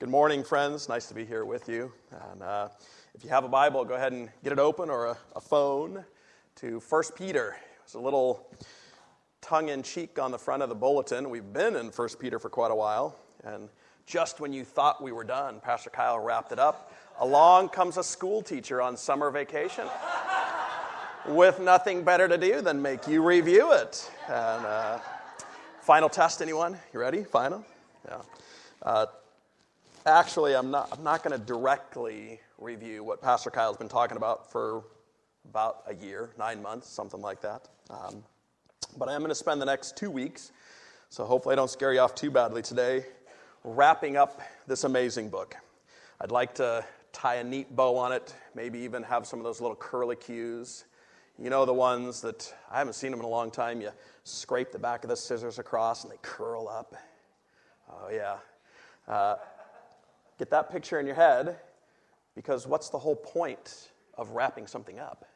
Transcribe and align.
Good 0.00 0.10
morning, 0.10 0.44
friends. 0.44 0.88
Nice 0.88 1.06
to 1.06 1.14
be 1.14 1.24
here 1.24 1.44
with 1.44 1.68
you. 1.68 1.90
And 2.30 2.40
uh, 2.40 2.68
if 3.16 3.24
you 3.24 3.30
have 3.30 3.42
a 3.42 3.48
Bible, 3.48 3.84
go 3.84 3.94
ahead 3.94 4.12
and 4.12 4.28
get 4.44 4.52
it 4.52 4.60
open 4.60 4.90
or 4.90 5.06
a, 5.06 5.18
a 5.34 5.40
phone 5.40 6.04
to 6.54 6.80
1 6.88 7.02
Peter. 7.16 7.56
It's 7.82 7.94
a 7.94 7.98
little 7.98 8.48
tongue 9.40 9.70
in 9.70 9.82
cheek 9.82 10.20
on 10.20 10.30
the 10.30 10.38
front 10.38 10.62
of 10.62 10.68
the 10.68 10.76
bulletin. 10.76 11.28
We've 11.30 11.52
been 11.52 11.74
in 11.74 11.86
1 11.86 12.08
Peter 12.20 12.38
for 12.38 12.48
quite 12.48 12.70
a 12.70 12.76
while. 12.76 13.18
And 13.42 13.68
just 14.06 14.38
when 14.38 14.52
you 14.52 14.64
thought 14.64 15.02
we 15.02 15.10
were 15.10 15.24
done, 15.24 15.58
Pastor 15.58 15.90
Kyle 15.90 16.20
wrapped 16.20 16.52
it 16.52 16.60
up. 16.60 16.94
Along 17.18 17.68
comes 17.68 17.96
a 17.96 18.04
school 18.04 18.40
teacher 18.40 18.80
on 18.80 18.96
summer 18.96 19.32
vacation 19.32 19.88
with 21.26 21.58
nothing 21.58 22.04
better 22.04 22.28
to 22.28 22.38
do 22.38 22.60
than 22.60 22.80
make 22.80 23.08
you 23.08 23.20
review 23.20 23.72
it. 23.72 24.08
And 24.28 24.64
uh, 24.64 25.00
final 25.80 26.08
test, 26.08 26.40
anyone? 26.40 26.78
You 26.94 27.00
ready? 27.00 27.24
Final? 27.24 27.64
Yeah. 28.06 28.22
Uh, 28.80 29.06
actually, 30.08 30.54
I'm 30.54 30.70
not, 30.70 30.88
I'm 30.92 31.04
not 31.04 31.22
going 31.22 31.38
to 31.38 31.44
directly 31.44 32.40
review 32.58 33.04
what 33.04 33.22
Pastor 33.22 33.50
Kyle's 33.50 33.76
been 33.76 33.88
talking 33.88 34.16
about 34.16 34.50
for 34.50 34.84
about 35.48 35.82
a 35.86 35.94
year, 35.94 36.30
nine 36.38 36.62
months, 36.62 36.88
something 36.88 37.20
like 37.20 37.40
that. 37.42 37.68
Um, 37.90 38.22
but 38.96 39.08
I 39.08 39.14
am 39.14 39.20
going 39.20 39.30
to 39.30 39.34
spend 39.34 39.60
the 39.60 39.66
next 39.66 39.96
two 39.96 40.10
weeks, 40.10 40.52
so 41.08 41.24
hopefully 41.24 41.52
I 41.52 41.56
don't 41.56 41.70
scare 41.70 41.92
you 41.92 42.00
off 42.00 42.14
too 42.14 42.30
badly 42.30 42.62
today, 42.62 43.04
wrapping 43.64 44.16
up 44.16 44.40
this 44.66 44.84
amazing 44.84 45.28
book. 45.30 45.56
I'd 46.20 46.30
like 46.30 46.54
to 46.56 46.84
tie 47.12 47.36
a 47.36 47.44
neat 47.44 47.74
bow 47.74 47.96
on 47.96 48.12
it, 48.12 48.34
maybe 48.54 48.78
even 48.80 49.02
have 49.02 49.26
some 49.26 49.38
of 49.38 49.44
those 49.44 49.60
little 49.60 49.76
curly 49.76 50.16
cues. 50.16 50.84
You 51.38 51.50
know, 51.50 51.64
the 51.64 51.74
ones 51.74 52.20
that 52.22 52.52
I 52.70 52.78
haven't 52.78 52.94
seen 52.94 53.10
them 53.12 53.20
in 53.20 53.26
a 53.26 53.28
long 53.30 53.50
time. 53.50 53.80
You 53.80 53.90
scrape 54.24 54.72
the 54.72 54.78
back 54.78 55.04
of 55.04 55.10
the 55.10 55.16
scissors 55.16 55.58
across 55.60 56.02
and 56.02 56.12
they 56.12 56.16
curl 56.20 56.68
up. 56.68 56.94
Oh, 57.90 58.10
yeah. 58.10 58.38
Uh, 59.06 59.36
get 60.38 60.50
that 60.50 60.70
picture 60.70 60.98
in 61.00 61.06
your 61.06 61.14
head 61.14 61.56
because 62.34 62.66
what's 62.66 62.88
the 62.88 62.98
whole 62.98 63.16
point 63.16 63.88
of 64.14 64.30
wrapping 64.30 64.66
something 64.66 64.98
up? 64.98 65.26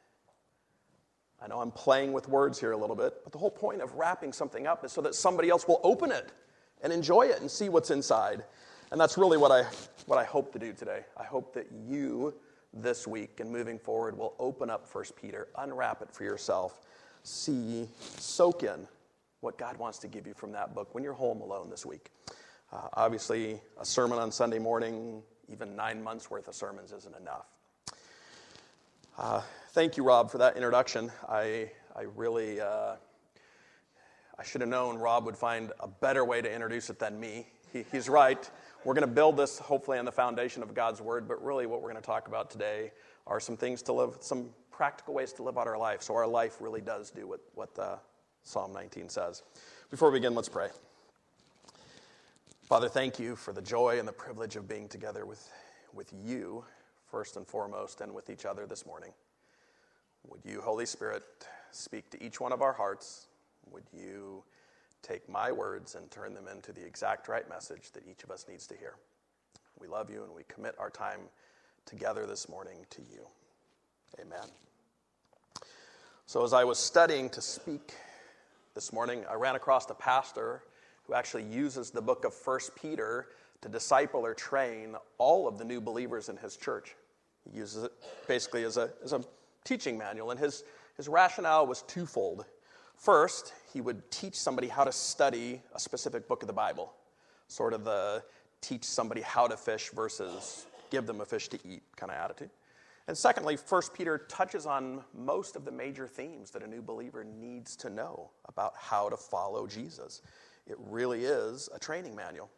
I 1.43 1.49
know 1.49 1.61
I'm 1.61 1.73
playing 1.73 2.13
with 2.13 2.29
words 2.29 2.61
here 2.61 2.71
a 2.73 2.77
little 2.77 2.95
bit, 2.95 3.15
but 3.25 3.33
the 3.33 3.39
whole 3.39 3.51
point 3.51 3.83
of 3.83 3.93
wrapping 3.95 4.33
something 4.33 4.67
up 4.67 4.85
is 4.85 4.93
so 4.93 5.01
that 5.01 5.15
somebody 5.15 5.51
else 5.51 5.67
will 5.67 5.81
open 5.83 6.13
it 6.13 6.31
and 6.83 6.93
enjoy 6.93 7.23
it 7.23 7.41
and 7.41 7.51
see 7.51 7.69
what's 7.69 7.91
inside. 7.91 8.45
And 8.93 9.01
that's 9.01 9.19
really 9.19 9.39
what 9.39 9.51
I, 9.51 9.67
what 10.07 10.19
I 10.19 10.25
hope 10.25 10.53
to 10.53 10.59
do 10.59 10.73
today. 10.73 11.01
I 11.17 11.25
hope 11.25 11.53
that 11.55 11.67
you 11.89 12.35
this 12.73 13.07
week 13.07 13.41
and 13.41 13.51
moving 13.51 13.79
forward 13.79 14.17
will 14.17 14.35
open 14.39 14.71
up 14.71 14.87
First 14.87 15.17
Peter, 15.17 15.49
unwrap 15.59 16.01
it 16.01 16.13
for 16.13 16.23
yourself, 16.23 16.81
see, 17.25 17.89
soak 17.99 18.63
in 18.63 18.87
what 19.41 19.59
God 19.59 19.77
wants 19.77 19.99
to 19.99 20.09
give 20.09 20.27
you 20.27 20.35
from 20.35 20.53
that 20.53 20.75
book 20.75 20.95
when 20.95 21.03
you're 21.03 21.13
home 21.13 21.41
alone 21.41 21.69
this 21.69 21.85
week. 21.85 22.11
Uh, 22.73 22.89
obviously, 22.95 23.61
a 23.79 23.85
sermon 23.85 24.19
on 24.19 24.33
Sunday 24.33 24.59
morning, 24.59 25.23
even 25.49 25.77
nine 25.77 26.03
months 26.03 26.31
worth 26.31 26.49
of 26.49 26.55
sermons 26.55 26.91
isn't 26.93 27.15
enough. 27.17 27.45
Uh, 29.19 29.43
thank 29.73 29.99
you, 29.99 30.03
Rob, 30.03 30.31
for 30.31 30.39
that 30.39 30.57
introduction. 30.57 31.13
I, 31.29 31.71
I 31.95 32.05
really, 32.17 32.63
uh, 32.63 32.95
I 34.39 34.45
should 34.45 34.63
have 34.63 34.71
known 34.71 34.97
Rob 34.97 35.27
would 35.27 35.37
find 35.37 35.71
a 35.81 35.89
better 35.89 36.25
way 36.25 36.41
to 36.41 36.51
introduce 36.51 36.89
it 36.89 36.99
than 36.99 37.21
me. 37.21 37.47
He, 37.75 37.85
he's 37.93 38.09
right. 38.09 38.51
We're 38.85 38.95
going 38.95 39.07
to 39.07 39.15
build 39.15 39.37
this 39.37 39.59
hopefully 39.59 39.99
on 39.99 40.07
the 40.07 40.13
foundation 40.13 40.63
of 40.63 40.73
God's 40.73 41.03
Word, 41.03 41.29
but 41.29 41.45
really 41.45 41.67
what 41.67 41.83
we're 41.83 41.91
going 41.91 42.03
to 42.03 42.07
talk 42.07 42.27
about 42.27 42.51
today 42.51 42.93
are 43.27 43.39
some 43.39 43.59
things 43.59 43.83
to 43.83 43.93
live, 43.93 44.17
some 44.21 44.49
practical 44.71 45.13
ways 45.13 45.35
to 45.35 45.43
live 45.43 45.59
out 45.59 45.67
our 45.67 45.77
life 45.77 46.01
so 46.03 46.15
our 46.15 46.27
life 46.27 46.57
really 46.59 46.81
does 46.81 47.11
do 47.11 47.27
what, 47.27 47.41
what 47.55 47.79
uh, 47.79 47.97
Psalm 48.45 48.73
19 48.73 49.11
says. 49.11 49.43
Before 49.91 50.11
we 50.11 50.19
begin, 50.19 50.35
let's 50.35 50.49
pray. 50.49 50.71
Father, 52.73 52.89
thank 52.89 53.19
you 53.19 53.37
for 53.37 53.53
the 53.53 53.61
joy 53.61 53.99
and 53.99 54.09
the 54.09 54.13
privilege 54.15 54.57
of 54.57 54.67
being 54.67 54.89
together 54.89 55.27
with, 55.27 55.47
with 55.93 56.11
you, 56.25 56.65
first 57.11 57.37
and 57.37 57.47
foremost, 57.47 58.01
and 58.01 58.15
with 58.15 58.31
each 58.31 58.47
other 58.47 58.65
this 58.65 58.87
morning. 58.87 59.11
Would 60.29 60.41
you, 60.43 60.63
Holy 60.63 60.87
Spirit, 60.87 61.23
speak 61.71 62.09
to 62.13 62.25
each 62.25 62.41
one 62.41 62.51
of 62.51 62.63
our 62.63 62.73
hearts? 62.73 63.27
Would 63.71 63.83
you 63.93 64.43
take 65.03 65.29
my 65.29 65.53
words 65.53 65.97
and 65.97 66.11
turn 66.11 66.33
them 66.33 66.49
into 66.49 66.73
the 66.73 66.83
exact 66.83 67.29
right 67.29 67.47
message 67.47 67.91
that 67.93 68.05
each 68.11 68.25
of 68.25 68.31
us 68.31 68.47
needs 68.49 68.67
to 68.69 68.75
hear? 68.75 68.95
We 69.79 69.87
love 69.87 70.09
you 70.09 70.25
and 70.25 70.33
we 70.35 70.45
commit 70.49 70.75
our 70.79 70.89
time 70.89 71.21
together 71.85 72.25
this 72.25 72.49
morning 72.49 72.87
to 72.89 73.03
you. 73.03 73.27
Amen. 74.19 74.49
So, 76.25 76.43
as 76.43 76.55
I 76.55 76.65
was 76.65 76.79
studying 76.79 77.29
to 77.29 77.43
speak 77.43 77.93
this 78.75 78.95
morning, 78.95 79.27
I 79.31 79.35
ran 79.35 79.57
across 79.57 79.91
a 79.91 79.95
pastor 79.95 80.63
who 81.13 81.19
actually 81.19 81.43
uses 81.43 81.91
the 81.91 82.01
book 82.01 82.25
of 82.25 82.33
First 82.33 82.75
Peter 82.75 83.29
to 83.61 83.69
disciple 83.69 84.25
or 84.25 84.33
train 84.33 84.97
all 85.19 85.47
of 85.47 85.59
the 85.59 85.65
new 85.65 85.79
believers 85.79 86.31
in 86.31 86.39
his 86.39 86.57
church. 86.57 86.97
He 87.45 87.59
uses 87.59 87.85
it 87.85 87.93
basically 88.27 88.65
as 88.65 88.79
a, 88.79 88.91
as 89.05 89.13
a 89.13 89.23
teaching 89.63 89.99
manual, 89.99 90.31
and 90.31 90.41
his, 90.41 90.65
his 90.97 91.09
rationale 91.09 91.67
was 91.67 91.83
twofold. 91.83 92.47
First, 92.97 93.53
he 93.75 93.83
would 93.83 94.11
teach 94.11 94.35
somebody 94.35 94.69
how 94.69 94.85
to 94.85 94.93
study 94.93 95.61
a 95.75 95.79
specific 95.79 96.27
book 96.29 96.43
of 96.43 96.47
the 96.47 96.55
Bible, 96.55 96.95
sort 97.47 97.75
of 97.75 97.85
the 97.85 98.23
teach 98.63 98.85
somebody 98.85 99.21
how 99.21 99.47
to 99.47 99.57
fish 99.59 99.91
versus 99.91 100.65
give 100.89 101.07
them 101.07 101.21
a 101.21 101.27
fish 101.27 101.49
to 101.49 101.59
eat 101.69 101.83
kind 101.95 102.11
of 102.11 102.17
attitude. 102.17 102.51
And 103.07 103.19
secondly, 103.19 103.57
First 103.57 103.93
Peter 103.93 104.17
touches 104.17 104.65
on 104.65 105.05
most 105.13 105.57
of 105.57 105.67
the 105.67 105.73
major 105.73 106.07
themes 106.07 106.51
that 106.53 106.63
a 106.63 106.67
new 106.67 106.81
believer 106.81 107.23
needs 107.23 107.77
to 107.77 107.91
know 107.91 108.31
about 108.47 108.73
how 108.79 109.11
to 109.11 109.17
follow 109.19 109.67
Jesus. 109.67 110.23
It 110.67 110.77
really 110.79 111.25
is 111.25 111.69
a 111.75 111.79
training 111.79 112.15
manual. 112.15 112.51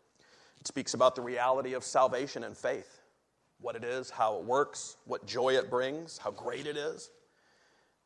It 0.61 0.67
speaks 0.67 0.95
about 0.95 1.15
the 1.15 1.23
reality 1.23 1.75
of 1.75 1.85
salvation 1.85 2.45
and 2.45 2.57
faith 2.57 3.01
what 3.61 3.77
it 3.77 3.85
is, 3.85 4.11
how 4.11 4.37
it 4.37 4.45
works, 4.45 4.99
what 5.07 5.27
joy 5.27 5.57
it 5.57 5.71
brings, 5.71 6.19
how 6.19 6.31
great 6.31 6.67
it 6.67 6.77
is. 6.77 7.11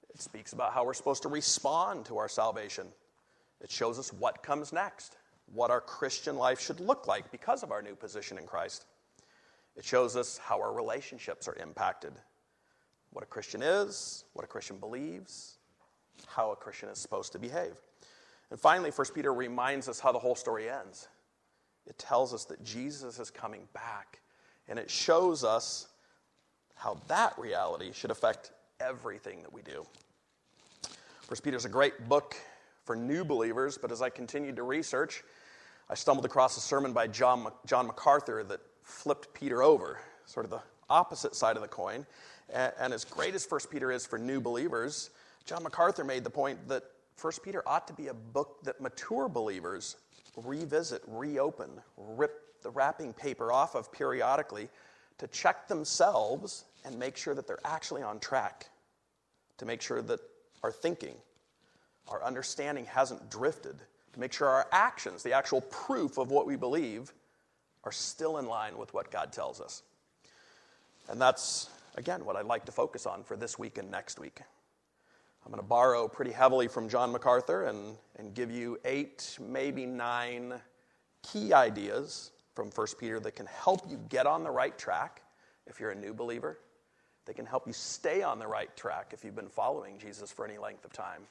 It 0.09 0.23
speaks 0.23 0.53
about 0.53 0.73
how 0.73 0.85
we're 0.85 0.95
supposed 0.95 1.23
to 1.23 1.29
respond 1.29 2.05
to 2.07 2.19
our 2.19 2.29
salvation. 2.29 2.87
It 3.61 3.71
shows 3.71 3.99
us 3.99 4.13
what 4.13 4.43
comes 4.43 4.73
next, 4.73 5.17
what 5.53 5.71
our 5.71 5.81
Christian 5.81 6.37
life 6.37 6.61
should 6.61 6.79
look 6.79 7.09
like 7.09 7.33
because 7.33 7.65
of 7.65 7.73
our 7.73 7.83
new 7.83 7.97
position 7.97 8.39
in 8.39 8.47
Christ. 8.47 8.87
It 9.75 9.85
shows 9.85 10.17
us 10.17 10.39
how 10.39 10.61
our 10.61 10.73
relationships 10.73 11.49
are 11.49 11.57
impacted, 11.57 12.13
what 13.11 13.25
a 13.25 13.27
Christian 13.27 13.63
is, 13.63 14.25
what 14.35 14.45
a 14.45 14.49
Christian 14.49 14.79
believes, 14.79 15.59
how 16.27 16.53
a 16.53 16.57
Christian 16.57 16.89
is 16.89 16.99
supposed 16.99 17.33
to 17.33 17.39
behave. 17.39 17.75
And 18.51 18.59
finally, 18.59 18.91
1 18.91 19.07
Peter 19.15 19.33
reminds 19.33 19.89
us 19.89 20.01
how 20.01 20.13
the 20.13 20.19
whole 20.19 20.35
story 20.35 20.69
ends. 20.71 21.09
It 21.87 21.99
tells 21.99 22.33
us 22.35 22.45
that 22.47 22.63
Jesus 22.65 23.19
is 23.19 23.31
coming 23.31 23.63
back, 23.73 24.21
and 24.69 24.79
it 24.79 24.91
shows 24.91 25.45
us 25.45 25.89
how 26.75 26.99
that 27.09 27.39
reality 27.39 27.93
should 27.93 28.11
affect 28.11 28.53
everything 28.81 29.43
that 29.43 29.53
we 29.53 29.63
do. 29.63 29.85
1 31.29 31.41
Peter 31.43 31.57
is 31.57 31.65
a 31.65 31.69
great 31.69 32.09
book 32.09 32.37
for 32.85 32.97
new 32.97 33.25
believers, 33.25 33.77
but 33.77 33.93
as 33.93 34.01
I 34.01 34.09
continued 34.09 34.57
to 34.57 34.63
research, 34.63 35.23
I 35.91 35.95
stumbled 35.95 36.25
across 36.25 36.57
a 36.57 36.61
sermon 36.61 36.93
by 36.93 37.07
John, 37.07 37.49
John 37.67 37.87
MacArthur 37.87 38.45
that 38.45 38.61
flipped 38.83 39.35
Peter 39.35 39.63
over, 39.63 39.99
sort 40.27 40.45
of 40.45 40.51
the 40.51 40.63
opposite 40.89 41.35
side 41.35 41.57
of 41.57 41.63
the 41.63 41.69
coin. 41.69 42.07
And, 42.51 42.73
and 42.79 42.93
as 42.95 43.05
great 43.05 43.35
as 43.35 43.47
1 43.47 43.61
Peter 43.71 43.91
is 43.91 44.07
for 44.07 44.19
new 44.19 44.41
believers, 44.41 45.11
John 45.45 45.63
MacArthur 45.63 46.05
made 46.05 46.25
the 46.25 46.31
point 46.31 46.69
that 46.69 46.85
1 47.21 47.33
Peter 47.43 47.63
ought 47.67 47.87
to 47.89 47.93
be 47.93 48.09
a 48.09 48.15
book 48.15 48.63
that 48.63 48.81
mature 48.81 49.29
believers 49.29 49.97
revisit, 50.37 51.03
reopen, 51.07 51.71
rip 51.97 52.63
the 52.63 52.71
wrapping 52.71 53.13
paper 53.13 53.53
off 53.53 53.75
of 53.75 53.93
periodically 53.93 54.69
to 55.19 55.27
check 55.29 55.67
themselves 55.69 56.65
and 56.85 56.99
make 56.99 57.17
sure 57.17 57.35
that 57.35 57.47
they're 57.47 57.59
actually 57.65 58.03
on 58.03 58.21
track, 58.21 58.67
to 59.59 59.67
make 59.67 59.83
sure 59.83 60.01
that 60.03 60.21
our 60.63 60.71
thinking, 60.71 61.15
our 62.09 62.23
understanding 62.23 62.85
hasn't 62.87 63.31
drifted, 63.31 63.77
to 64.13 64.21
make 64.21 64.33
sure 64.33 64.49
our 64.49 64.67
actions, 64.71 65.23
the 65.23 65.33
actual 65.33 65.61
proof 65.61 66.19
of 66.19 66.31
what 66.31 66.47
we 66.47 66.57
believe, 66.57 67.13
are 67.85 67.93
still 67.93 68.39
in 68.39 68.47
line 68.47 68.79
with 68.79 68.95
what 68.95 69.11
God 69.11 69.33
tells 69.33 69.61
us. 69.61 69.83
And 71.09 71.21
that's, 71.21 71.69
again, 71.97 72.25
what 72.25 72.37
I'd 72.37 72.47
like 72.47 72.65
to 72.67 72.73
focus 72.73 73.07
on 73.07 73.25
for 73.25 73.37
this 73.37 73.59
week 73.59 73.79
and 73.79 73.91
next 73.91 74.21
week. 74.21 74.41
I'm 75.49 75.53
going 75.53 75.65
to 75.65 75.67
borrow 75.67 76.09
pretty 76.09 76.33
heavily 76.33 76.69
from 76.69 76.91
John 76.91 77.11
MacArthur 77.11 77.69
and, 77.69 77.97
and 78.17 78.35
give 78.35 78.51
you 78.51 78.79
eight, 78.85 79.39
maybe 79.41 79.87
nine 79.87 80.61
key 81.23 81.55
ideas 81.55 82.33
from 82.55 82.69
1 82.69 82.87
Peter 83.01 83.19
that 83.21 83.35
can 83.35 83.47
help 83.47 83.91
you 83.91 83.99
get 84.11 84.27
on 84.27 84.45
the 84.45 84.51
right 84.51 84.77
track 84.77 85.23
if 85.67 85.81
you're 85.81 85.93
a 85.93 85.95
new 85.95 86.13
believer. 86.13 86.59
They 87.25 87.33
can 87.33 87.47
help 87.47 87.67
you 87.67 87.73
stay 87.73 88.21
on 88.21 88.39
the 88.39 88.47
right 88.47 88.77
track 88.77 89.13
if 89.15 89.25
you've 89.25 89.37
been 89.37 89.49
following 89.49 89.99
Jesus 89.99 90.31
for 90.31 90.45
any 90.45 90.59
length 90.59 90.85
of 90.85 90.93
time. 90.93 91.23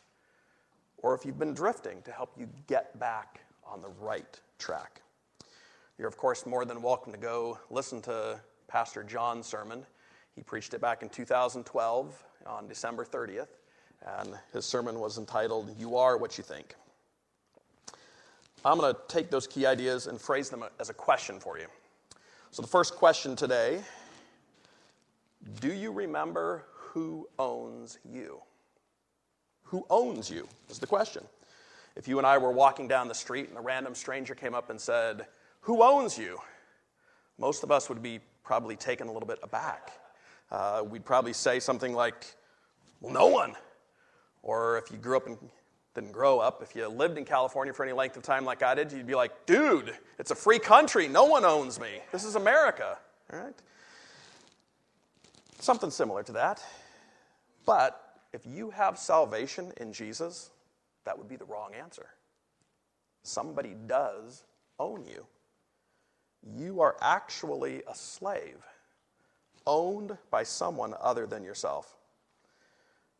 Or 0.97 1.13
if 1.13 1.23
you've 1.23 1.37
been 1.37 1.53
drifting, 1.53 2.01
to 2.01 2.11
help 2.11 2.31
you 2.39 2.49
get 2.65 2.99
back 2.99 3.41
on 3.63 3.83
the 3.83 3.91
right 4.01 4.41
track. 4.57 5.03
You're, 5.99 6.07
of 6.07 6.17
course, 6.17 6.47
more 6.47 6.65
than 6.65 6.81
welcome 6.81 7.11
to 7.11 7.19
go 7.19 7.59
listen 7.69 8.01
to 8.01 8.39
Pastor 8.67 9.03
John's 9.03 9.45
sermon. 9.45 9.85
He 10.33 10.41
preached 10.41 10.73
it 10.73 10.81
back 10.81 11.03
in 11.03 11.09
2012 11.09 12.23
on 12.47 12.67
December 12.67 13.05
30th 13.05 13.49
and 14.05 14.37
his 14.53 14.65
sermon 14.65 14.99
was 14.99 15.17
entitled, 15.17 15.73
You 15.77 15.97
Are 15.97 16.17
What 16.17 16.37
You 16.37 16.43
Think. 16.43 16.75
I'm 18.65 18.79
going 18.79 18.93
to 18.93 18.99
take 19.07 19.29
those 19.29 19.47
key 19.47 19.65
ideas 19.65 20.07
and 20.07 20.19
phrase 20.19 20.49
them 20.49 20.63
as 20.79 20.89
a 20.89 20.93
question 20.93 21.39
for 21.39 21.57
you. 21.57 21.67
So, 22.51 22.61
the 22.61 22.67
first 22.67 22.95
question 22.95 23.35
today 23.35 23.81
do 25.61 25.71
you 25.71 25.91
remember 25.91 26.65
who 26.73 27.27
owns 27.39 27.99
you? 28.03 28.41
Who 29.63 29.85
owns 29.89 30.29
you 30.29 30.47
is 30.69 30.79
the 30.79 30.87
question. 30.87 31.23
If 31.95 32.07
you 32.07 32.17
and 32.17 32.27
I 32.27 32.37
were 32.37 32.51
walking 32.51 32.87
down 32.87 33.07
the 33.07 33.15
street 33.15 33.49
and 33.49 33.57
a 33.57 33.61
random 33.61 33.95
stranger 33.95 34.35
came 34.35 34.53
up 34.53 34.69
and 34.69 34.79
said, 34.79 35.27
Who 35.61 35.83
owns 35.83 36.17
you? 36.17 36.39
Most 37.37 37.63
of 37.63 37.71
us 37.71 37.89
would 37.89 38.01
be 38.01 38.19
probably 38.43 38.75
taken 38.75 39.07
a 39.07 39.11
little 39.11 39.27
bit 39.27 39.39
aback. 39.43 39.91
Uh, 40.51 40.83
we'd 40.87 41.05
probably 41.05 41.33
say 41.33 41.59
something 41.59 41.93
like, 41.93 42.35
Well, 43.01 43.13
no 43.13 43.27
one. 43.27 43.55
Or 44.43 44.77
if 44.77 44.91
you 44.91 44.97
grew 44.97 45.17
up 45.17 45.27
and 45.27 45.37
didn't 45.95 46.11
grow 46.11 46.39
up, 46.39 46.61
if 46.61 46.75
you 46.75 46.87
lived 46.87 47.17
in 47.17 47.25
California 47.25 47.73
for 47.73 47.83
any 47.83 47.93
length 47.93 48.17
of 48.17 48.23
time 48.23 48.45
like 48.45 48.61
I 48.61 48.75
did, 48.75 48.91
you'd 48.91 49.07
be 49.07 49.15
like, 49.15 49.45
Dude, 49.45 49.93
it's 50.19 50.31
a 50.31 50.35
free 50.35 50.59
country. 50.59 51.07
No 51.07 51.25
one 51.25 51.43
owns 51.43 51.79
me. 51.79 51.99
This 52.11 52.23
is 52.23 52.35
America. 52.35 52.97
All 53.33 53.39
right? 53.39 53.55
Something 55.59 55.89
similar 55.89 56.23
to 56.23 56.31
that. 56.33 56.63
But 57.65 57.99
if 58.31 58.45
you 58.45 58.69
have 58.69 58.97
salvation 58.97 59.73
in 59.77 59.91
Jesus, 59.91 60.51
that 61.05 61.17
would 61.17 61.27
be 61.27 61.35
the 61.35 61.45
wrong 61.45 61.73
answer. 61.73 62.07
Somebody 63.23 63.75
does 63.87 64.43
own 64.79 65.05
you. 65.05 65.25
You 66.55 66.81
are 66.81 66.95
actually 67.01 67.81
a 67.87 67.95
slave, 67.95 68.63
owned 69.65 70.17
by 70.29 70.43
someone 70.43 70.93
other 71.01 71.25
than 71.25 71.43
yourself. 71.43 71.96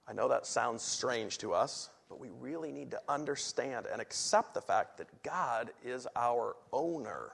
I 0.08 0.14
know 0.14 0.28
that 0.30 0.46
sounds 0.46 0.84
strange 0.84 1.38
to 1.40 1.54
us, 1.54 1.90
but 2.10 2.20
we 2.20 2.30
really 2.40 2.72
need 2.72 2.92
to 2.92 3.02
understand 3.10 3.88
and 3.92 4.02
accept 4.02 4.54
the 4.54 4.62
fact 4.62 4.98
that 4.98 5.08
God 5.24 5.72
is 5.84 6.08
our 6.16 6.56
owner. 6.72 7.34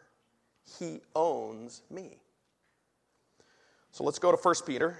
He 0.79 1.01
owns 1.15 1.83
me. 1.89 2.17
So 3.91 4.03
let's 4.03 4.17
go 4.17 4.31
to 4.31 4.37
1 4.37 4.55
Peter, 4.65 4.99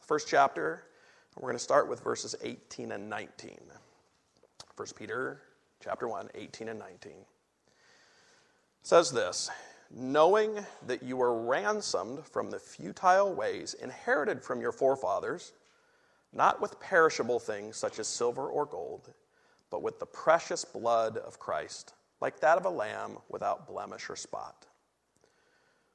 first 0.00 0.28
chapter. 0.28 0.84
We're 1.36 1.48
going 1.48 1.54
to 1.56 1.58
start 1.58 1.88
with 1.88 2.00
verses 2.00 2.34
18 2.42 2.92
and 2.92 3.10
19. 3.10 3.58
1 4.76 4.88
Peter 4.96 5.42
chapter 5.82 6.08
1, 6.08 6.30
18 6.34 6.68
and 6.68 6.78
19. 6.78 7.12
It 7.12 7.18
says 8.82 9.10
this 9.10 9.50
knowing 9.90 10.64
that 10.86 11.02
you 11.02 11.16
were 11.16 11.42
ransomed 11.44 12.24
from 12.24 12.50
the 12.50 12.58
futile 12.58 13.34
ways 13.34 13.74
inherited 13.74 14.42
from 14.42 14.60
your 14.60 14.72
forefathers, 14.72 15.52
not 16.32 16.60
with 16.60 16.80
perishable 16.80 17.38
things 17.38 17.76
such 17.76 17.98
as 17.98 18.06
silver 18.06 18.46
or 18.46 18.66
gold, 18.66 19.12
but 19.70 19.82
with 19.82 19.98
the 19.98 20.06
precious 20.06 20.64
blood 20.64 21.16
of 21.16 21.38
Christ, 21.38 21.94
like 22.20 22.40
that 22.40 22.58
of 22.58 22.64
a 22.64 22.70
lamb 22.70 23.18
without 23.28 23.66
blemish 23.66 24.08
or 24.10 24.16
spot. 24.16 24.66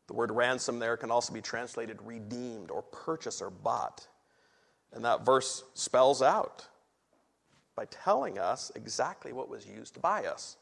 The 0.08 0.14
word 0.14 0.32
ransom 0.32 0.80
there 0.80 0.98
can 0.98 1.12
also 1.12 1.34
be 1.34 1.42
translated 1.42 2.00
redeemed 2.04 2.70
or 2.70 2.82
purchased 2.84 3.42
or 3.42 3.50
bought. 3.50 4.08
And 4.94 5.04
that 5.04 5.26
verse 5.26 5.64
spells 5.74 6.22
out 6.22 6.68
by 7.76 7.86
telling 7.86 8.38
us 8.38 8.72
exactly 8.76 9.34
what 9.34 9.50
was 9.50 9.66
used 9.66 9.96
to 9.96 10.00
buy 10.00 10.26
us. 10.26 10.58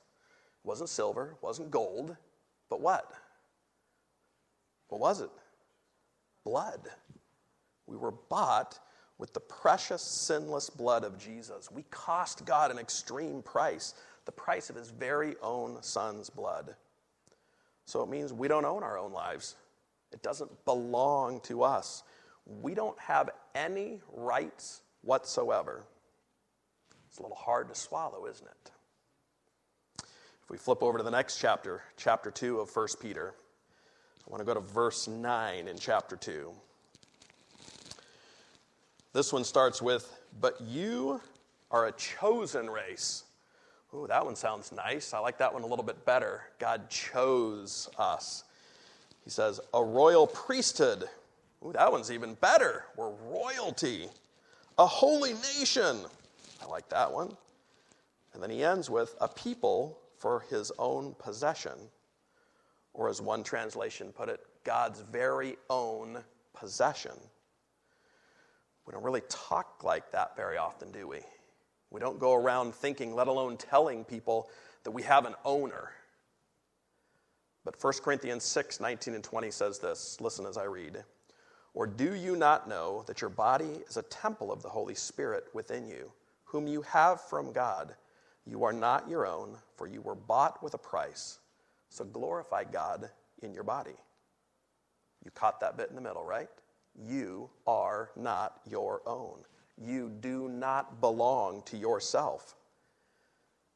It 0.64 0.68
wasn't 0.68 0.90
silver, 0.90 1.36
wasn't 1.42 1.72
gold, 1.72 2.16
but 2.70 2.82
what? 2.82 3.12
What 4.88 5.02
was 5.02 5.22
it? 5.22 5.30
Blood. 6.44 6.88
We 7.86 7.98
were 7.98 8.12
bought 8.12 8.80
with 9.18 9.34
the 9.34 9.40
precious, 9.40 10.02
sinless 10.02 10.70
blood 10.70 11.04
of 11.04 11.18
Jesus. 11.18 11.72
We 11.72 11.84
cost 11.84 12.46
God 12.46 12.72
an 12.72 12.80
extreme 12.80 13.42
price, 13.42 13.94
the 14.26 14.32
price 14.32 14.70
of 14.70 14.76
his 14.76 14.90
very 14.90 15.36
own 15.42 15.82
son's 15.82 16.30
blood. 16.30 16.76
So 17.86 18.02
it 18.02 18.10
means 18.10 18.34
we 18.34 18.48
don't 18.48 18.66
own 18.66 18.84
our 18.84 18.98
own 18.98 19.12
lives. 19.12 19.56
It 20.12 20.22
doesn't 20.22 20.66
belong 20.66 21.42
to 21.42 21.64
us. 21.64 22.04
We 22.46 22.74
don't 22.74 23.00
have 23.00 23.30
any 23.56 24.02
rights 24.12 24.82
whatsoever. 25.02 25.84
It's 27.08 27.20
a 27.20 27.22
little 27.22 27.38
hard 27.38 27.70
to 27.70 27.76
swallow, 27.76 28.26
isn't 28.26 28.48
it? 28.48 28.72
If 30.44 30.50
we 30.50 30.58
flip 30.58 30.82
over 30.82 30.98
to 30.98 31.04
the 31.04 31.12
next 31.12 31.40
chapter, 31.40 31.84
chapter 31.96 32.32
2 32.32 32.60
of 32.60 32.76
1 32.76 32.88
Peter, 33.02 33.34
I 34.26 34.32
want 34.32 34.42
to 34.42 34.46
go 34.46 34.54
to 34.54 34.60
verse 34.60 35.08
9 35.08 35.68
in 35.68 35.78
chapter 35.78 36.16
2. 36.16 36.52
This 39.14 39.32
one 39.32 39.44
starts 39.44 39.82
with, 39.82 40.12
But 40.42 40.60
you 40.62 41.22
are 41.72 41.88
a 41.88 41.92
chosen 41.94 42.70
race 42.70 43.24
Ooh, 43.96 44.08
that 44.08 44.26
one 44.26 44.36
sounds 44.36 44.72
nice. 44.72 45.14
I 45.14 45.20
like 45.20 45.38
that 45.38 45.54
one 45.54 45.62
a 45.62 45.68
little 45.68 45.86
bit 45.86 46.04
better. 46.04 46.42
God 46.58 46.90
chose 46.90 47.90
us. 47.98 48.44
He 49.24 49.30
says, 49.30 49.60
a 49.74 49.84
royal 49.84 50.26
priesthood. 50.26 51.06
Ooh, 51.64 51.74
that 51.74 51.92
one's 51.92 52.12
even 52.12 52.34
better. 52.36 52.86
We're 52.98 53.12
royalty. 53.12 54.10
A 54.80 54.86
holy 54.86 55.34
nation. 55.34 55.98
I 56.62 56.66
like 56.66 56.90
that 56.90 57.12
one. 57.12 57.38
And 58.34 58.42
then 58.42 58.50
he 58.50 58.64
ends 58.64 58.90
with 58.90 59.16
a 59.22 59.28
people 59.28 60.00
for 60.18 60.44
his 60.50 60.72
own 60.80 61.16
possession. 61.20 61.74
Or 62.94 63.10
as 63.10 63.22
one 63.22 63.44
translation 63.44 64.12
put 64.12 64.28
it, 64.28 64.40
God's 64.64 65.02
very 65.02 65.58
own 65.70 66.24
possession. 66.56 67.12
We 68.86 68.92
don't 68.92 69.04
really 69.04 69.24
talk 69.30 69.84
like 69.84 70.12
that 70.12 70.36
very 70.36 70.58
often, 70.58 70.92
do 70.92 71.08
we? 71.08 71.20
We 71.90 72.00
don't 72.00 72.20
go 72.20 72.34
around 72.34 72.74
thinking, 72.74 73.16
let 73.16 73.28
alone 73.28 73.58
telling 73.58 74.04
people, 74.04 74.50
that 74.84 74.92
we 74.92 75.04
have 75.04 75.26
an 75.26 75.36
owner. 75.46 75.92
But 77.64 77.82
1 77.82 77.94
Corinthians 78.04 78.44
6 78.44 78.80
19 78.80 79.14
and 79.14 79.24
20 79.24 79.52
says 79.52 79.80
this. 79.80 80.20
Listen 80.20 80.46
as 80.46 80.58
I 80.58 80.64
read. 80.64 81.04
Or 81.74 81.88
do 81.88 82.14
you 82.14 82.36
not 82.36 82.68
know 82.68 83.04
that 83.08 83.22
your 83.22 83.30
body 83.30 83.82
is 83.88 83.98
a 83.98 84.04
temple 84.04 84.52
of 84.52 84.62
the 84.62 84.70
Holy 84.70 84.94
Spirit 84.94 85.46
within 85.54 85.88
you, 85.88 86.12
whom 86.44 86.68
you 86.68 86.82
have 86.84 87.22
from 87.22 87.52
God? 87.52 87.96
You 88.46 88.64
are 88.64 88.74
not 88.74 89.10
your 89.10 89.26
own, 89.26 89.58
for 89.76 89.88
you 89.88 90.02
were 90.02 90.16
bought 90.16 90.62
with 90.62 90.74
a 90.74 90.78
price. 90.78 91.40
So 91.90 92.04
glorify 92.04 92.66
God 92.66 93.10
in 93.42 93.54
your 93.54 93.64
body. 93.64 93.96
You 95.24 95.32
caught 95.32 95.60
that 95.62 95.78
bit 95.78 95.90
in 95.90 95.96
the 95.96 96.02
middle, 96.02 96.24
right? 96.24 96.50
You 96.96 97.50
are 97.66 98.12
not 98.16 98.60
your 98.70 99.02
own. 99.06 99.40
You 99.78 100.10
do 100.10 100.48
not 100.50 101.02
belong 101.02 101.64
to 101.64 101.78
yourself. 101.78 102.56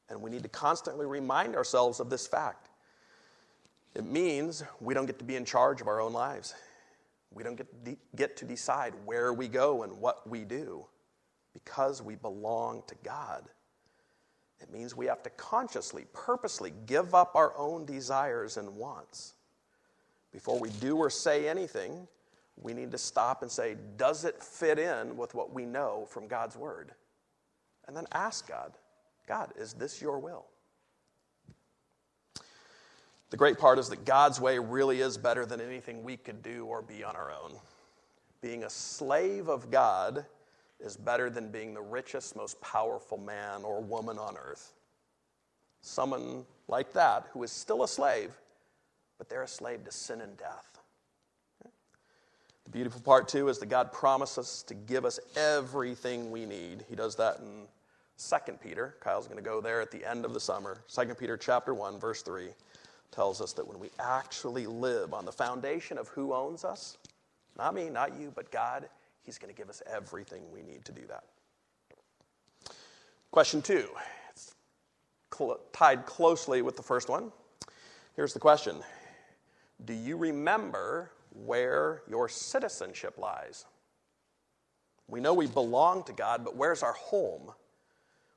And 0.09 0.21
we 0.21 0.29
need 0.29 0.43
to 0.43 0.49
constantly 0.49 1.05
remind 1.05 1.55
ourselves 1.55 1.99
of 1.99 2.09
this 2.09 2.27
fact. 2.27 2.69
It 3.95 4.05
means 4.05 4.63
we 4.79 4.93
don't 4.93 5.07
get 5.07 5.19
to 5.19 5.25
be 5.25 5.35
in 5.35 5.43
charge 5.43 5.81
of 5.81 5.87
our 5.87 5.99
own 5.99 6.13
lives. 6.13 6.53
We 7.33 7.43
don't 7.43 7.55
get, 7.55 7.83
de- 7.83 7.97
get 8.15 8.37
to 8.37 8.45
decide 8.45 8.93
where 9.05 9.33
we 9.33 9.47
go 9.47 9.83
and 9.83 9.99
what 9.99 10.27
we 10.29 10.43
do 10.45 10.85
because 11.53 12.01
we 12.01 12.15
belong 12.15 12.83
to 12.87 12.95
God. 13.03 13.43
It 14.61 14.71
means 14.71 14.95
we 14.95 15.07
have 15.07 15.23
to 15.23 15.29
consciously, 15.31 16.05
purposely 16.13 16.73
give 16.85 17.13
up 17.13 17.35
our 17.35 17.57
own 17.57 17.85
desires 17.85 18.57
and 18.57 18.75
wants. 18.75 19.33
Before 20.31 20.59
we 20.59 20.69
do 20.69 20.97
or 20.97 21.09
say 21.09 21.47
anything, 21.47 22.07
we 22.61 22.73
need 22.73 22.91
to 22.91 22.97
stop 22.97 23.41
and 23.41 23.51
say, 23.51 23.75
does 23.97 24.25
it 24.25 24.41
fit 24.41 24.79
in 24.79 25.15
with 25.15 25.35
what 25.35 25.53
we 25.53 25.65
know 25.65 26.07
from 26.09 26.27
God's 26.27 26.55
Word? 26.55 26.91
And 27.87 27.95
then 27.95 28.05
ask 28.11 28.47
God, 28.47 28.73
God, 29.27 29.53
is 29.57 29.73
this 29.73 30.01
your 30.01 30.19
will? 30.19 30.45
The 33.29 33.37
great 33.37 33.57
part 33.57 33.77
is 33.77 33.89
that 33.89 34.05
God's 34.05 34.39
way 34.39 34.57
really 34.57 35.01
is 35.01 35.17
better 35.17 35.45
than 35.45 35.59
anything 35.59 36.03
we 36.03 36.17
could 36.17 36.41
do 36.41 36.65
or 36.65 36.81
be 36.81 37.03
on 37.03 37.15
our 37.15 37.31
own. 37.31 37.51
Being 38.41 38.63
a 38.63 38.69
slave 38.69 39.49
of 39.49 39.69
God 39.69 40.25
is 40.79 40.95
better 40.95 41.29
than 41.29 41.51
being 41.51 41.73
the 41.73 41.81
richest, 41.81 42.35
most 42.35 42.59
powerful 42.61 43.17
man 43.17 43.63
or 43.63 43.81
woman 43.81 44.17
on 44.17 44.37
earth. 44.37 44.73
Someone 45.81 46.45
like 46.67 46.93
that 46.93 47.27
who 47.31 47.43
is 47.43 47.51
still 47.51 47.83
a 47.83 47.87
slave, 47.87 48.31
but 49.17 49.27
they're 49.27 49.43
a 49.43 49.47
slave 49.47 49.83
to 49.85 49.91
sin 49.91 50.21
and 50.21 50.37
death. 50.37 50.76
The 52.67 52.71
beautiful 52.71 52.99
part, 52.99 53.29
too, 53.29 53.47
is 53.47 53.59
that 53.59 53.67
God 53.67 53.93
promises 53.93 54.61
to 54.67 54.73
give 54.73 55.05
us 55.05 55.21
everything 55.37 56.29
we 56.31 56.45
need. 56.45 56.83
He 56.89 56.97
does 56.97 57.15
that 57.15 57.39
in 57.39 57.65
2 58.17 58.53
Peter. 58.61 58.97
Kyle's 58.99 59.25
going 59.25 59.37
to 59.37 59.43
go 59.43 59.61
there 59.61 59.79
at 59.79 59.89
the 59.89 60.03
end 60.03 60.25
of 60.25 60.33
the 60.33 60.39
summer. 60.41 60.81
2 60.93 61.15
Peter 61.15 61.37
chapter 61.37 61.73
1, 61.73 61.97
verse 61.97 62.21
3 62.23 62.49
tells 63.09 63.39
us 63.39 63.53
that 63.53 63.65
when 63.65 63.79
we 63.79 63.89
actually 64.01 64.67
live 64.67 65.13
on 65.13 65.23
the 65.23 65.31
foundation 65.31 65.97
of 65.97 66.09
who 66.09 66.33
owns 66.33 66.65
us, 66.65 66.97
not 67.57 67.73
me, 67.73 67.89
not 67.89 68.19
you, 68.19 68.33
but 68.35 68.51
God, 68.51 68.89
He's 69.23 69.37
going 69.37 69.53
to 69.53 69.57
give 69.57 69.69
us 69.69 69.81
everything 69.89 70.41
we 70.51 70.61
need 70.61 70.83
to 70.83 70.91
do 70.91 71.01
that. 71.07 71.23
Question 73.31 73.61
two. 73.61 73.87
It's 74.31 74.55
cl- 75.33 75.59
tied 75.71 76.05
closely 76.05 76.61
with 76.61 76.75
the 76.75 76.83
first 76.83 77.07
one. 77.07 77.31
Here's 78.17 78.33
the 78.33 78.39
question 78.39 78.75
Do 79.85 79.93
you 79.93 80.17
remember 80.17 81.11
where 81.45 82.01
your 82.09 82.27
citizenship 82.29 83.17
lies. 83.17 83.65
We 85.07 85.19
know 85.19 85.33
we 85.33 85.47
belong 85.47 86.03
to 86.03 86.13
God, 86.13 86.43
but 86.43 86.55
where's 86.55 86.83
our 86.83 86.93
home? 86.93 87.51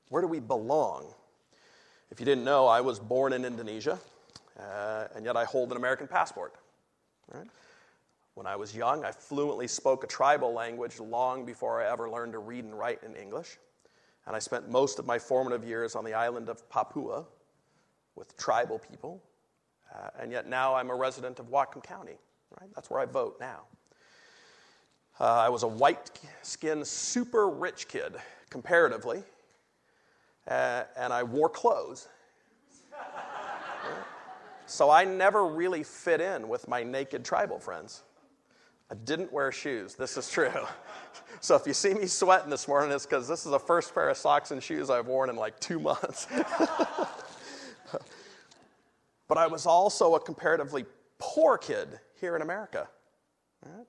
Where 0.08 0.22
do 0.22 0.28
we 0.28 0.40
belong? 0.40 1.06
If 2.10 2.20
you 2.20 2.26
didn't 2.26 2.44
know, 2.44 2.66
I 2.66 2.80
was 2.80 2.98
born 2.98 3.32
in 3.32 3.44
Indonesia, 3.44 3.98
uh, 4.58 5.06
and 5.14 5.24
yet 5.24 5.36
I 5.36 5.44
hold 5.44 5.70
an 5.70 5.76
American 5.76 6.06
passport. 6.06 6.54
Right? 7.32 7.46
When 8.34 8.46
I 8.46 8.56
was 8.56 8.74
young, 8.74 9.04
I 9.04 9.12
fluently 9.12 9.66
spoke 9.68 10.04
a 10.04 10.06
tribal 10.06 10.52
language 10.52 10.98
long 10.98 11.44
before 11.44 11.82
I 11.82 11.90
ever 11.90 12.08
learned 12.08 12.32
to 12.32 12.38
read 12.38 12.64
and 12.64 12.76
write 12.78 13.02
in 13.04 13.14
English. 13.14 13.58
And 14.26 14.36
I 14.36 14.38
spent 14.38 14.70
most 14.70 14.98
of 14.98 15.06
my 15.06 15.18
formative 15.18 15.64
years 15.64 15.96
on 15.96 16.04
the 16.04 16.14
island 16.14 16.48
of 16.48 16.68
Papua 16.68 17.24
with 18.14 18.36
tribal 18.36 18.78
people. 18.78 19.22
Uh, 19.92 20.10
and 20.20 20.30
yet 20.30 20.48
now 20.48 20.74
I'm 20.74 20.90
a 20.90 20.94
resident 20.94 21.40
of 21.40 21.46
Whatcom 21.46 21.82
County. 21.82 22.18
Right? 22.58 22.70
That's 22.74 22.90
where 22.90 23.00
I 23.00 23.06
vote 23.06 23.36
now. 23.40 23.62
Uh, 25.20 25.24
I 25.24 25.48
was 25.50 25.62
a 25.64 25.68
white 25.68 26.10
skinned, 26.42 26.86
super 26.86 27.50
rich 27.50 27.88
kid, 27.88 28.14
comparatively, 28.48 29.22
uh, 30.48 30.84
and 30.96 31.12
I 31.12 31.22
wore 31.22 31.50
clothes. 31.50 32.08
so 34.66 34.88
I 34.90 35.04
never 35.04 35.46
really 35.46 35.82
fit 35.82 36.22
in 36.22 36.48
with 36.48 36.66
my 36.68 36.82
naked 36.82 37.24
tribal 37.24 37.58
friends. 37.58 38.02
I 38.90 38.94
didn't 38.94 39.32
wear 39.32 39.52
shoes. 39.52 39.94
This 39.94 40.16
is 40.16 40.28
true. 40.30 40.50
so 41.40 41.54
if 41.54 41.66
you 41.66 41.74
see 41.74 41.94
me 41.94 42.06
sweating 42.06 42.50
this 42.50 42.66
morning, 42.66 42.90
it's 42.90 43.06
because 43.06 43.28
this 43.28 43.44
is 43.44 43.52
the 43.52 43.60
first 43.60 43.94
pair 43.94 44.08
of 44.08 44.16
socks 44.16 44.50
and 44.50 44.62
shoes 44.62 44.90
I've 44.90 45.06
worn 45.06 45.30
in 45.30 45.36
like 45.36 45.60
two 45.60 45.78
months. 45.78 46.26
but 49.28 49.38
I 49.38 49.46
was 49.46 49.66
also 49.66 50.14
a 50.14 50.20
comparatively 50.20 50.86
poor 51.18 51.56
kid 51.56 52.00
here 52.20 52.36
in 52.36 52.42
America. 52.42 52.88
Right? 53.64 53.86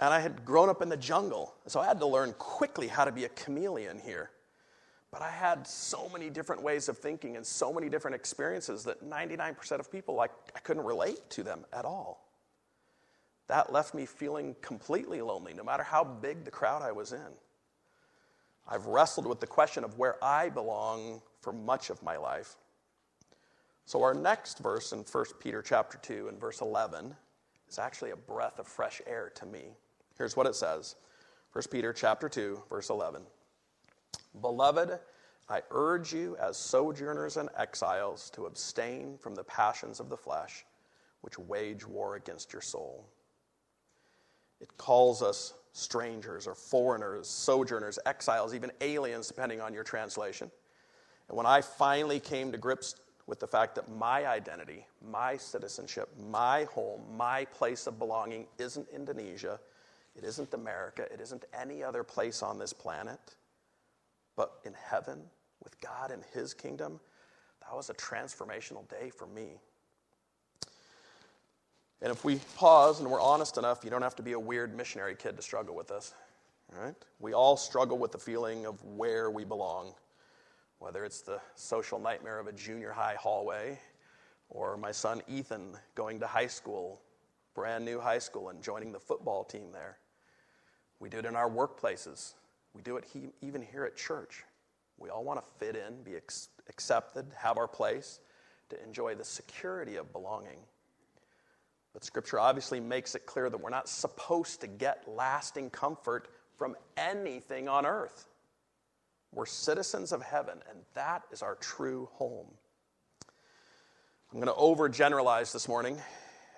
And 0.00 0.12
I 0.12 0.20
had 0.20 0.44
grown 0.44 0.68
up 0.68 0.82
in 0.82 0.88
the 0.88 0.96
jungle, 0.96 1.54
so 1.66 1.80
I 1.80 1.86
had 1.86 1.98
to 2.00 2.06
learn 2.06 2.34
quickly 2.38 2.86
how 2.86 3.04
to 3.04 3.12
be 3.12 3.24
a 3.24 3.30
chameleon 3.30 3.98
here. 3.98 4.30
But 5.10 5.22
I 5.22 5.30
had 5.30 5.66
so 5.66 6.08
many 6.10 6.28
different 6.28 6.62
ways 6.62 6.88
of 6.88 6.98
thinking 6.98 7.36
and 7.36 7.46
so 7.46 7.72
many 7.72 7.88
different 7.88 8.14
experiences 8.14 8.84
that 8.84 9.02
99% 9.02 9.80
of 9.80 9.90
people, 9.90 10.14
like, 10.14 10.32
I 10.54 10.58
couldn't 10.58 10.84
relate 10.84 11.30
to 11.30 11.42
them 11.42 11.64
at 11.72 11.84
all 11.84 12.26
that 13.48 13.72
left 13.72 13.94
me 13.94 14.06
feeling 14.06 14.56
completely 14.60 15.20
lonely, 15.20 15.54
no 15.54 15.62
matter 15.62 15.82
how 15.82 16.02
big 16.04 16.44
the 16.44 16.50
crowd 16.50 16.82
I 16.82 16.92
was 16.92 17.12
in. 17.12 17.32
I've 18.68 18.86
wrestled 18.86 19.26
with 19.26 19.40
the 19.40 19.46
question 19.46 19.84
of 19.84 19.98
where 19.98 20.22
I 20.24 20.48
belong 20.48 21.22
for 21.40 21.52
much 21.52 21.90
of 21.90 22.02
my 22.02 22.16
life. 22.16 22.56
So 23.84 24.02
our 24.02 24.14
next 24.14 24.58
verse 24.58 24.92
in 24.92 25.00
1 25.00 25.24
Peter 25.38 25.62
chapter 25.62 25.98
2 25.98 26.28
and 26.28 26.40
verse 26.40 26.60
11 26.60 27.14
is 27.68 27.78
actually 27.78 28.10
a 28.10 28.16
breath 28.16 28.58
of 28.58 28.66
fresh 28.66 29.00
air 29.06 29.32
to 29.36 29.46
me. 29.46 29.76
Here's 30.16 30.36
what 30.36 30.46
it 30.46 30.54
says. 30.54 30.96
1 31.52 31.64
Peter 31.70 31.92
chapter 31.92 32.28
2 32.28 32.62
verse 32.68 32.90
11. 32.90 33.22
Beloved, 34.40 34.98
I 35.48 35.62
urge 35.70 36.12
you 36.12 36.36
as 36.40 36.56
sojourners 36.56 37.36
and 37.36 37.48
exiles 37.56 38.30
to 38.30 38.46
abstain 38.46 39.16
from 39.18 39.34
the 39.34 39.44
passions 39.44 40.00
of 40.00 40.08
the 40.08 40.16
flesh 40.16 40.64
which 41.20 41.38
wage 41.38 41.86
war 41.86 42.16
against 42.16 42.52
your 42.52 42.62
soul. 42.62 43.08
It 44.60 44.76
calls 44.76 45.22
us 45.22 45.54
strangers 45.72 46.46
or 46.46 46.54
foreigners, 46.54 47.28
sojourners, 47.28 47.98
exiles, 48.06 48.54
even 48.54 48.72
aliens, 48.80 49.28
depending 49.28 49.60
on 49.60 49.74
your 49.74 49.84
translation. 49.84 50.50
And 51.28 51.36
when 51.36 51.46
I 51.46 51.60
finally 51.60 52.20
came 52.20 52.52
to 52.52 52.58
grips 52.58 52.94
with 53.26 53.40
the 53.40 53.46
fact 53.46 53.74
that 53.74 53.90
my 53.90 54.26
identity, 54.26 54.86
my 55.02 55.36
citizenship, 55.36 56.08
my 56.30 56.64
home, 56.64 57.02
my 57.16 57.44
place 57.46 57.86
of 57.86 57.98
belonging 57.98 58.46
isn't 58.58 58.86
Indonesia, 58.94 59.58
it 60.14 60.24
isn't 60.24 60.54
America, 60.54 61.06
it 61.12 61.20
isn't 61.20 61.44
any 61.58 61.82
other 61.82 62.04
place 62.04 62.42
on 62.42 62.58
this 62.58 62.72
planet, 62.72 63.18
but 64.36 64.60
in 64.64 64.74
heaven 64.74 65.20
with 65.62 65.80
God 65.80 66.10
and 66.10 66.22
His 66.32 66.54
kingdom, 66.54 67.00
that 67.60 67.74
was 67.74 67.90
a 67.90 67.94
transformational 67.94 68.88
day 68.88 69.10
for 69.10 69.26
me. 69.26 69.58
And 72.02 72.12
if 72.12 72.24
we 72.24 72.40
pause 72.56 73.00
and 73.00 73.10
we're 73.10 73.20
honest 73.20 73.56
enough, 73.56 73.82
you 73.82 73.90
don't 73.90 74.02
have 74.02 74.16
to 74.16 74.22
be 74.22 74.32
a 74.32 74.38
weird 74.38 74.76
missionary 74.76 75.16
kid 75.16 75.36
to 75.36 75.42
struggle 75.42 75.74
with 75.74 75.88
this. 75.88 76.12
Right? 76.72 76.94
We 77.20 77.32
all 77.32 77.56
struggle 77.56 77.96
with 77.98 78.12
the 78.12 78.18
feeling 78.18 78.66
of 78.66 78.82
where 78.84 79.30
we 79.30 79.44
belong, 79.44 79.94
whether 80.78 81.04
it's 81.04 81.22
the 81.22 81.40
social 81.54 81.98
nightmare 81.98 82.38
of 82.38 82.46
a 82.46 82.52
junior 82.52 82.92
high 82.92 83.16
hallway, 83.18 83.78
or 84.48 84.76
my 84.76 84.92
son 84.92 85.22
Ethan 85.28 85.76
going 85.94 86.20
to 86.20 86.26
high 86.26 86.46
school, 86.46 87.00
brand 87.54 87.84
new 87.84 87.98
high 87.98 88.18
school, 88.18 88.50
and 88.50 88.62
joining 88.62 88.92
the 88.92 89.00
football 89.00 89.44
team 89.44 89.72
there. 89.72 89.98
We 91.00 91.08
do 91.08 91.18
it 91.18 91.24
in 91.24 91.36
our 91.36 91.50
workplaces. 91.50 92.34
We 92.74 92.82
do 92.82 92.96
it 92.96 93.04
he, 93.12 93.30
even 93.40 93.62
here 93.62 93.84
at 93.84 93.96
church. 93.96 94.44
We 94.98 95.10
all 95.10 95.24
want 95.24 95.40
to 95.42 95.46
fit 95.58 95.76
in, 95.76 96.02
be 96.02 96.14
ex- 96.14 96.48
accepted, 96.68 97.26
have 97.36 97.58
our 97.58 97.68
place, 97.68 98.20
to 98.70 98.82
enjoy 98.82 99.14
the 99.14 99.24
security 99.24 99.96
of 99.96 100.12
belonging. 100.12 100.58
But 101.92 102.04
Scripture 102.04 102.38
obviously 102.38 102.80
makes 102.80 103.14
it 103.14 103.24
clear 103.24 103.48
that 103.48 103.58
we're 103.58 103.70
not 103.70 103.88
supposed 103.88 104.60
to 104.60 104.66
get 104.66 105.04
lasting 105.06 105.70
comfort 105.70 106.28
from 106.56 106.76
anything 106.96 107.68
on 107.68 107.86
earth. 107.86 108.28
We're 109.32 109.46
citizens 109.46 110.12
of 110.12 110.22
heaven, 110.22 110.58
and 110.70 110.78
that 110.94 111.22
is 111.30 111.42
our 111.42 111.56
true 111.56 112.08
home. 112.12 112.46
I'm 114.32 114.40
going 114.40 114.52
to 114.52 114.60
overgeneralize 114.60 115.52
this 115.52 115.68
morning 115.68 115.98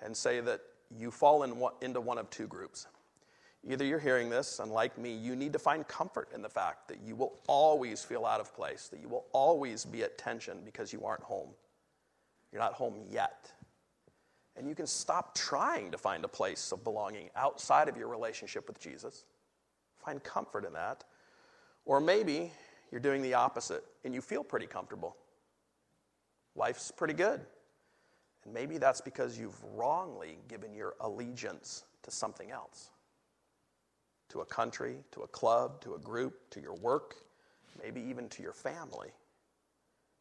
and 0.01 0.15
say 0.15 0.39
that 0.39 0.61
you 0.97 1.11
fall 1.11 1.43
in 1.43 1.57
one, 1.57 1.73
into 1.81 2.01
one 2.01 2.17
of 2.17 2.29
two 2.29 2.47
groups. 2.47 2.87
Either 3.67 3.83
you're 3.83 3.99
hearing 3.99 4.29
this, 4.29 4.59
and 4.59 4.71
like 4.71 4.97
me, 4.97 5.13
you 5.13 5.35
need 5.35 5.51
to 5.53 5.59
find 5.59 5.87
comfort 5.87 6.29
in 6.33 6.41
the 6.41 6.49
fact 6.49 6.87
that 6.87 6.99
you 7.05 7.15
will 7.15 7.39
always 7.47 8.03
feel 8.03 8.25
out 8.25 8.39
of 8.39 8.55
place, 8.55 8.87
that 8.87 9.01
you 9.01 9.09
will 9.09 9.25
always 9.33 9.83
be 9.83 10.01
at 10.03 10.17
tension 10.17 10.59
because 10.63 10.93
you 10.93 11.03
aren't 11.03 11.23
home. 11.23 11.49
You're 12.51 12.61
not 12.61 12.73
home 12.73 12.95
yet. 13.09 13.51
And 14.55 14.67
you 14.67 14.75
can 14.75 14.87
stop 14.87 15.35
trying 15.35 15.91
to 15.91 15.97
find 15.97 16.23
a 16.23 16.27
place 16.27 16.71
of 16.71 16.83
belonging 16.83 17.29
outside 17.35 17.87
of 17.87 17.97
your 17.97 18.07
relationship 18.07 18.67
with 18.67 18.79
Jesus. 18.79 19.25
Find 19.97 20.23
comfort 20.23 20.65
in 20.65 20.73
that. 20.73 21.03
Or 21.89 21.99
maybe 21.99 22.51
you're 22.91 23.01
doing 23.01 23.23
the 23.23 23.33
opposite 23.33 23.83
and 24.05 24.13
you 24.13 24.21
feel 24.21 24.43
pretty 24.43 24.67
comfortable. 24.67 25.17
Life's 26.55 26.91
pretty 26.91 27.15
good. 27.15 27.41
And 28.45 28.53
maybe 28.53 28.77
that's 28.77 29.01
because 29.01 29.39
you've 29.39 29.59
wrongly 29.73 30.37
given 30.47 30.75
your 30.75 30.93
allegiance 31.01 31.85
to 32.03 32.11
something 32.11 32.51
else 32.51 32.91
to 34.29 34.41
a 34.41 34.45
country, 34.45 34.97
to 35.13 35.21
a 35.21 35.27
club, 35.29 35.81
to 35.81 35.95
a 35.95 35.97
group, 35.97 36.47
to 36.51 36.61
your 36.61 36.75
work, 36.75 37.15
maybe 37.81 37.99
even 38.01 38.29
to 38.29 38.43
your 38.43 38.53
family. 38.53 39.09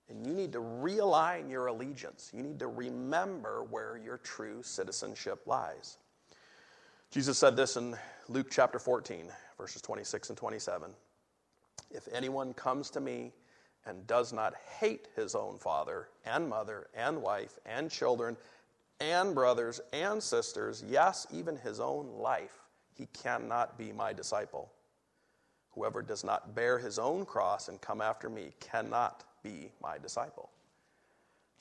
And 0.08 0.26
you 0.26 0.32
need 0.32 0.52
to 0.52 0.60
realign 0.60 1.50
your 1.50 1.66
allegiance. 1.66 2.30
You 2.34 2.42
need 2.42 2.58
to 2.60 2.68
remember 2.68 3.62
where 3.64 4.00
your 4.02 4.16
true 4.16 4.62
citizenship 4.62 5.42
lies. 5.44 5.98
Jesus 7.10 7.36
said 7.36 7.56
this 7.56 7.76
in 7.76 7.94
Luke 8.30 8.46
chapter 8.50 8.78
14, 8.78 9.26
verses 9.58 9.82
26 9.82 10.30
and 10.30 10.38
27. 10.38 10.94
If 11.90 12.08
anyone 12.12 12.54
comes 12.54 12.90
to 12.90 13.00
me 13.00 13.32
and 13.86 14.06
does 14.06 14.32
not 14.32 14.54
hate 14.78 15.08
his 15.16 15.34
own 15.34 15.58
father 15.58 16.08
and 16.24 16.48
mother 16.48 16.88
and 16.94 17.22
wife 17.22 17.58
and 17.64 17.90
children 17.90 18.36
and 19.00 19.34
brothers 19.34 19.80
and 19.92 20.22
sisters, 20.22 20.84
yes, 20.86 21.26
even 21.32 21.56
his 21.56 21.80
own 21.80 22.08
life, 22.18 22.58
he 22.94 23.06
cannot 23.06 23.78
be 23.78 23.92
my 23.92 24.12
disciple. 24.12 24.72
Whoever 25.70 26.02
does 26.02 26.24
not 26.24 26.54
bear 26.54 26.78
his 26.78 26.98
own 26.98 27.24
cross 27.24 27.68
and 27.68 27.80
come 27.80 28.00
after 28.00 28.28
me 28.28 28.52
cannot 28.58 29.24
be 29.42 29.70
my 29.80 29.96
disciple. 29.98 30.50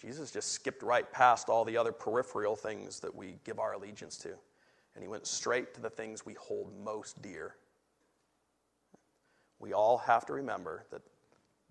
Jesus 0.01 0.31
just 0.31 0.51
skipped 0.51 0.83
right 0.83 1.11
past 1.11 1.49
all 1.49 1.65
the 1.65 1.77
other 1.77 1.91
peripheral 1.91 2.55
things 2.55 2.99
that 2.99 3.13
we 3.13 3.39
give 3.43 3.59
our 3.59 3.73
allegiance 3.73 4.17
to, 4.17 4.29
and 4.95 5.03
he 5.03 5.07
went 5.07 5.27
straight 5.27 5.73
to 5.73 5.81
the 5.81 5.89
things 5.89 6.25
we 6.25 6.33
hold 6.33 6.71
most 6.83 7.21
dear. 7.21 7.55
We 9.59 9.73
all 9.73 9.97
have 9.97 10.25
to 10.27 10.33
remember 10.33 10.85
that 10.91 11.01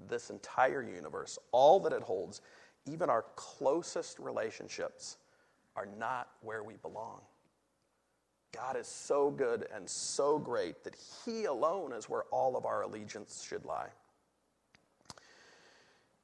this 0.09 0.31
entire 0.31 0.83
universe, 0.83 1.39
all 1.53 1.81
that 1.81 1.93
it 1.93 2.03
holds, 2.03 2.41
even 2.87 3.09
our 3.09 3.25
closest 3.35 4.19
relationships, 4.19 5.17
are 5.75 5.89
not 5.99 6.29
where 6.43 6.63
we 6.63 6.75
belong. 6.77 7.21
God 8.53 8.77
is 8.77 8.87
so 8.87 9.31
good 9.31 9.67
and 9.75 9.89
so 9.89 10.39
great 10.39 10.83
that 10.85 10.97
He 11.25 11.45
alone 11.45 11.93
is 11.93 12.09
where 12.09 12.25
all 12.31 12.57
of 12.57 12.65
our 12.65 12.83
allegiance 12.83 13.45
should 13.47 13.65
lie. 13.65 13.89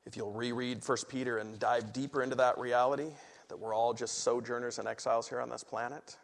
If 0.06 0.16
you'll 0.16 0.32
reread 0.32 0.86
1 0.86 0.98
Peter 1.08 1.38
and 1.38 1.58
dive 1.58 1.92
deeper 1.92 2.22
into 2.22 2.36
that 2.36 2.58
reality, 2.58 3.10
that 3.48 3.58
we're 3.58 3.74
all 3.74 3.92
just 3.92 4.18
sojourners 4.20 4.78
and 4.78 4.88
exiles 4.88 5.28
here 5.28 5.40
on 5.40 5.50
this 5.50 5.62
planet, 5.62 6.16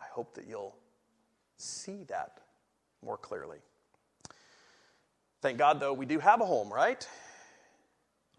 I 0.00 0.06
hope 0.10 0.34
that 0.34 0.46
you'll 0.46 0.76
see 1.58 2.04
that 2.04 2.40
more 3.06 3.16
clearly. 3.16 3.58
Thank 5.40 5.58
God, 5.58 5.80
though, 5.80 5.92
we 5.92 6.06
do 6.06 6.18
have 6.18 6.40
a 6.40 6.46
home, 6.46 6.72
right? 6.72 7.08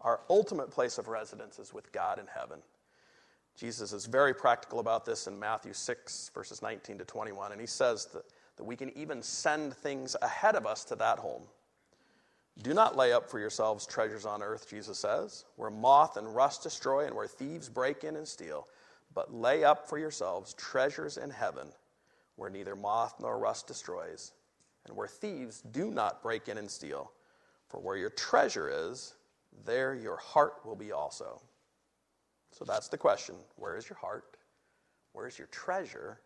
Our 0.02 0.20
ultimate 0.30 0.70
place 0.70 0.98
of 0.98 1.08
residence 1.08 1.58
is 1.58 1.72
with 1.72 1.90
God 1.90 2.18
in 2.20 2.26
heaven. 2.26 2.60
Jesus 3.56 3.92
is 3.92 4.06
very 4.06 4.34
practical 4.34 4.78
about 4.78 5.04
this 5.04 5.26
in 5.26 5.36
Matthew 5.36 5.72
6, 5.72 6.30
verses 6.32 6.62
19 6.62 6.98
to 6.98 7.04
21, 7.04 7.50
and 7.50 7.60
he 7.60 7.66
says 7.66 8.06
that, 8.12 8.22
that 8.56 8.64
we 8.64 8.76
can 8.76 8.96
even 8.96 9.22
send 9.22 9.74
things 9.74 10.14
ahead 10.22 10.54
of 10.54 10.66
us 10.66 10.84
to 10.84 10.96
that 10.96 11.18
home. 11.18 11.42
Do 12.62 12.74
not 12.74 12.96
lay 12.96 13.12
up 13.12 13.28
for 13.30 13.38
yourselves 13.40 13.86
treasures 13.86 14.26
on 14.26 14.42
earth, 14.42 14.68
Jesus 14.68 14.98
says, 14.98 15.44
where 15.56 15.70
moth 15.70 16.16
and 16.16 16.34
rust 16.34 16.62
destroy 16.62 17.06
and 17.06 17.14
where 17.16 17.26
thieves 17.26 17.68
break 17.68 18.04
in 18.04 18.16
and 18.16 18.28
steal. 18.28 18.68
but 19.14 19.34
lay 19.34 19.64
up 19.64 19.88
for 19.88 19.98
yourselves 19.98 20.54
treasures 20.54 21.16
in 21.16 21.30
heaven 21.30 21.68
where 22.36 22.50
neither 22.50 22.76
moth 22.76 23.16
nor 23.20 23.38
rust 23.38 23.66
destroys, 23.66 24.32
and 24.88 24.96
where 24.96 25.08
thieves 25.08 25.60
do 25.60 25.90
not 25.90 26.22
break 26.22 26.48
in 26.48 26.58
and 26.58 26.70
steal. 26.70 27.12
For 27.68 27.80
where 27.80 27.96
your 27.96 28.10
treasure 28.10 28.70
is, 28.90 29.14
there 29.64 29.94
your 29.94 30.16
heart 30.16 30.54
will 30.64 30.76
be 30.76 30.92
also. 30.92 31.40
So 32.50 32.64
that's 32.64 32.88
the 32.88 32.98
question 32.98 33.36
where 33.56 33.76
is 33.76 33.88
your 33.88 33.98
heart? 33.98 34.36
Where 35.12 35.26
is 35.26 35.38
your 35.38 35.48
treasure? 35.48 36.20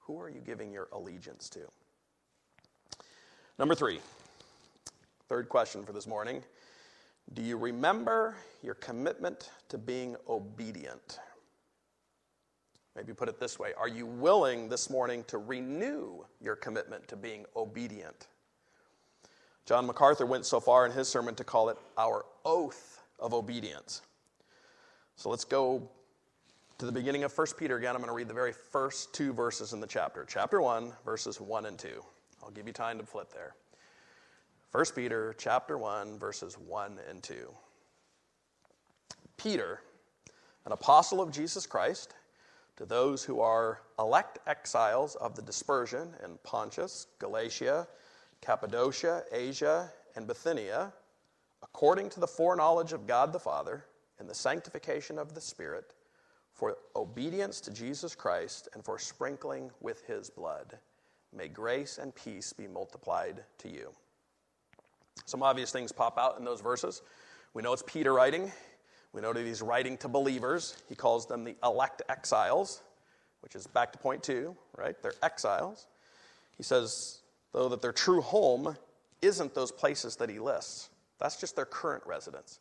Who 0.00 0.20
are 0.20 0.30
you 0.30 0.40
giving 0.40 0.72
your 0.72 0.88
allegiance 0.92 1.48
to? 1.50 1.60
Number 3.58 3.74
three, 3.74 4.00
third 5.28 5.48
question 5.48 5.84
for 5.84 5.92
this 5.92 6.06
morning. 6.06 6.42
Do 7.34 7.42
you 7.42 7.58
remember 7.58 8.36
your 8.62 8.74
commitment 8.74 9.50
to 9.68 9.76
being 9.76 10.16
obedient? 10.28 11.18
Maybe 12.98 13.14
put 13.14 13.28
it 13.28 13.38
this 13.38 13.60
way 13.60 13.74
Are 13.78 13.86
you 13.86 14.06
willing 14.06 14.68
this 14.68 14.90
morning 14.90 15.22
to 15.28 15.38
renew 15.38 16.24
your 16.40 16.56
commitment 16.56 17.06
to 17.06 17.16
being 17.16 17.46
obedient? 17.54 18.26
John 19.66 19.86
MacArthur 19.86 20.26
went 20.26 20.44
so 20.44 20.58
far 20.58 20.84
in 20.84 20.90
his 20.90 21.08
sermon 21.08 21.36
to 21.36 21.44
call 21.44 21.68
it 21.68 21.76
our 21.96 22.24
oath 22.44 23.00
of 23.20 23.34
obedience. 23.34 24.02
So 25.14 25.30
let's 25.30 25.44
go 25.44 25.88
to 26.78 26.86
the 26.86 26.92
beginning 26.92 27.22
of 27.22 27.36
1 27.36 27.46
Peter 27.56 27.76
again. 27.76 27.94
I'm 27.94 28.00
going 28.00 28.08
to 28.08 28.14
read 28.14 28.26
the 28.26 28.34
very 28.34 28.52
first 28.52 29.14
two 29.14 29.32
verses 29.32 29.72
in 29.72 29.80
the 29.80 29.86
chapter. 29.86 30.24
Chapter 30.26 30.60
1, 30.60 30.92
verses 31.04 31.40
1 31.40 31.66
and 31.66 31.78
2. 31.78 32.02
I'll 32.42 32.50
give 32.50 32.66
you 32.66 32.72
time 32.72 32.98
to 32.98 33.06
flip 33.06 33.32
there. 33.32 33.54
1 34.72 34.84
Peter 34.96 35.36
chapter 35.38 35.78
1 35.78 36.18
verses 36.18 36.58
1 36.58 36.98
and 37.08 37.22
2. 37.22 37.48
Peter, 39.36 39.82
an 40.66 40.72
apostle 40.72 41.20
of 41.20 41.30
Jesus 41.30 41.64
Christ, 41.64 42.14
to 42.78 42.86
those 42.86 43.24
who 43.24 43.40
are 43.40 43.80
elect 43.98 44.38
exiles 44.46 45.16
of 45.16 45.34
the 45.34 45.42
dispersion 45.42 46.14
in 46.24 46.38
Pontus, 46.44 47.08
Galatia, 47.18 47.88
Cappadocia, 48.40 49.24
Asia, 49.32 49.90
and 50.14 50.28
Bithynia, 50.28 50.92
according 51.60 52.08
to 52.10 52.20
the 52.20 52.26
foreknowledge 52.26 52.92
of 52.92 53.04
God 53.04 53.32
the 53.32 53.40
Father 53.40 53.84
and 54.20 54.30
the 54.30 54.34
sanctification 54.34 55.18
of 55.18 55.34
the 55.34 55.40
Spirit, 55.40 55.94
for 56.52 56.76
obedience 56.94 57.60
to 57.62 57.72
Jesus 57.72 58.14
Christ 58.14 58.68
and 58.74 58.84
for 58.84 58.96
sprinkling 58.96 59.72
with 59.80 60.04
his 60.06 60.30
blood. 60.30 60.78
May 61.36 61.48
grace 61.48 61.98
and 61.98 62.14
peace 62.14 62.52
be 62.52 62.68
multiplied 62.68 63.42
to 63.58 63.68
you. 63.68 63.90
Some 65.26 65.42
obvious 65.42 65.72
things 65.72 65.90
pop 65.90 66.16
out 66.16 66.38
in 66.38 66.44
those 66.44 66.60
verses. 66.60 67.02
We 67.54 67.62
know 67.62 67.72
it's 67.72 67.82
Peter 67.84 68.12
writing. 68.12 68.52
We 69.12 69.20
know 69.20 69.32
that 69.32 69.46
he's 69.46 69.62
writing 69.62 69.96
to 69.98 70.08
believers. 70.08 70.76
He 70.88 70.94
calls 70.94 71.26
them 71.26 71.44
the 71.44 71.56
elect 71.64 72.02
exiles, 72.08 72.82
which 73.40 73.54
is 73.54 73.66
back 73.66 73.92
to 73.92 73.98
point 73.98 74.22
two, 74.22 74.56
right? 74.76 74.94
They're 75.02 75.14
exiles. 75.22 75.86
He 76.56 76.62
says, 76.62 77.20
though, 77.52 77.68
that 77.68 77.82
their 77.82 77.92
true 77.92 78.20
home 78.20 78.76
isn't 79.22 79.54
those 79.54 79.72
places 79.72 80.16
that 80.16 80.28
he 80.28 80.38
lists. 80.38 80.90
That's 81.18 81.40
just 81.40 81.56
their 81.56 81.64
current 81.64 82.04
residence. 82.06 82.60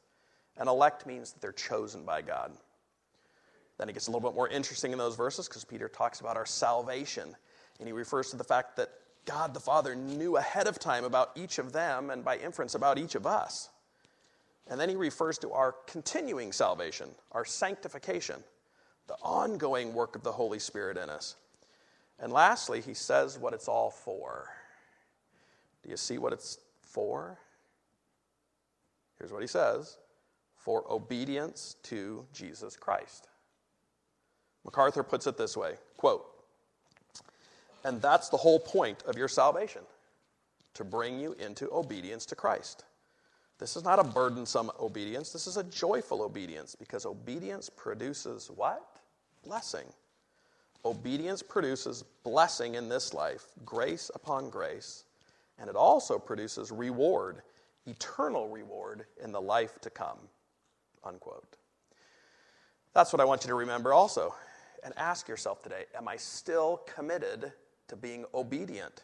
And 0.57 0.67
elect 0.67 1.05
means 1.05 1.33
that 1.33 1.41
they're 1.41 1.51
chosen 1.51 2.03
by 2.03 2.21
God. 2.21 2.51
Then 3.77 3.89
it 3.89 3.93
gets 3.93 4.07
a 4.07 4.11
little 4.11 4.27
bit 4.27 4.35
more 4.35 4.47
interesting 4.47 4.91
in 4.91 4.97
those 4.97 5.15
verses 5.15 5.47
because 5.47 5.63
Peter 5.63 5.87
talks 5.87 6.19
about 6.19 6.35
our 6.35 6.45
salvation. 6.45 7.35
And 7.79 7.87
he 7.87 7.93
refers 7.93 8.31
to 8.31 8.37
the 8.37 8.43
fact 8.43 8.77
that 8.77 8.89
God 9.25 9.53
the 9.53 9.59
Father 9.59 9.93
knew 9.93 10.37
ahead 10.37 10.67
of 10.67 10.79
time 10.79 11.03
about 11.03 11.31
each 11.35 11.59
of 11.59 11.73
them 11.73 12.09
and 12.09 12.25
by 12.25 12.37
inference 12.37 12.73
about 12.73 12.97
each 12.97 13.13
of 13.13 13.27
us. 13.27 13.69
And 14.69 14.79
then 14.79 14.89
he 14.89 14.95
refers 14.95 15.37
to 15.39 15.51
our 15.51 15.75
continuing 15.87 16.51
salvation, 16.51 17.09
our 17.31 17.45
sanctification, 17.45 18.43
the 19.07 19.15
ongoing 19.15 19.93
work 19.93 20.15
of 20.15 20.23
the 20.23 20.31
Holy 20.31 20.59
Spirit 20.59 20.97
in 20.97 21.09
us. 21.09 21.35
And 22.19 22.33
lastly, 22.33 22.81
he 22.81 22.93
says 22.93 23.37
what 23.37 23.53
it's 23.53 23.67
all 23.67 23.91
for. 23.91 24.49
Do 25.83 25.89
you 25.89 25.97
see 25.97 26.17
what 26.17 26.33
it's 26.33 26.57
for? 26.81 27.37
Here's 29.17 29.31
what 29.31 29.41
he 29.41 29.47
says 29.47 29.97
for 30.55 30.83
obedience 30.91 31.77
to 31.83 32.25
Jesus 32.33 32.75
Christ. 32.75 33.29
MacArthur 34.65 35.01
puts 35.01 35.27
it 35.27 35.37
this 35.37 35.55
way 35.55 35.75
quote, 35.95 36.25
and 37.85 38.01
that's 38.01 38.27
the 38.27 38.37
whole 38.37 38.59
point 38.59 39.03
of 39.03 39.17
your 39.17 39.29
salvation 39.29 39.81
to 40.73 40.83
bring 40.83 41.19
you 41.19 41.33
into 41.39 41.71
obedience 41.71 42.25
to 42.25 42.35
Christ. 42.35 42.83
This 43.59 43.75
is 43.75 43.83
not 43.83 43.99
a 43.99 44.03
burdensome 44.03 44.71
obedience. 44.79 45.31
This 45.31 45.47
is 45.47 45.57
a 45.57 45.63
joyful 45.63 46.21
obedience 46.21 46.75
because 46.75 47.05
obedience 47.05 47.69
produces 47.69 48.51
what? 48.55 48.99
Blessing. 49.43 49.87
Obedience 50.85 51.41
produces 51.41 52.03
blessing 52.23 52.75
in 52.75 52.87
this 52.87 53.13
life, 53.13 53.47
grace 53.65 54.11
upon 54.13 54.49
grace, 54.49 55.05
and 55.57 55.69
it 55.69 55.75
also 55.75 56.19
produces 56.19 56.71
reward, 56.71 57.41
eternal 57.87 58.47
reward 58.47 59.05
in 59.23 59.31
the 59.31 59.41
life 59.41 59.81
to 59.81 59.89
come. 59.89 60.19
Unquote. 61.03 61.57
That's 62.93 63.11
what 63.11 63.19
I 63.19 63.25
want 63.25 63.43
you 63.43 63.49
to 63.49 63.55
remember 63.55 63.93
also. 63.93 64.35
And 64.83 64.93
ask 64.97 65.27
yourself 65.27 65.63
today 65.63 65.85
Am 65.97 66.07
I 66.07 66.15
still 66.15 66.81
committed 66.85 67.51
to 67.87 67.95
being 67.95 68.25
obedient? 68.33 69.03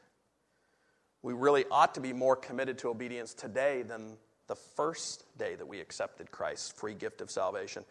We 1.23 1.33
really 1.33 1.65
ought 1.71 1.95
to 1.95 2.01
be 2.01 2.13
more 2.13 2.35
committed 2.35 2.77
to 2.79 2.89
obedience 2.89 3.33
today 3.33 3.81
than 3.81 4.17
the 4.53 4.59
first 4.75 5.25
day 5.39 5.55
that 5.55 5.67
we 5.67 5.79
accepted 5.79 6.29
Christ's 6.29 6.71
free 6.71 6.93
gift 6.93 7.21
of 7.21 7.31
salvation. 7.31 7.83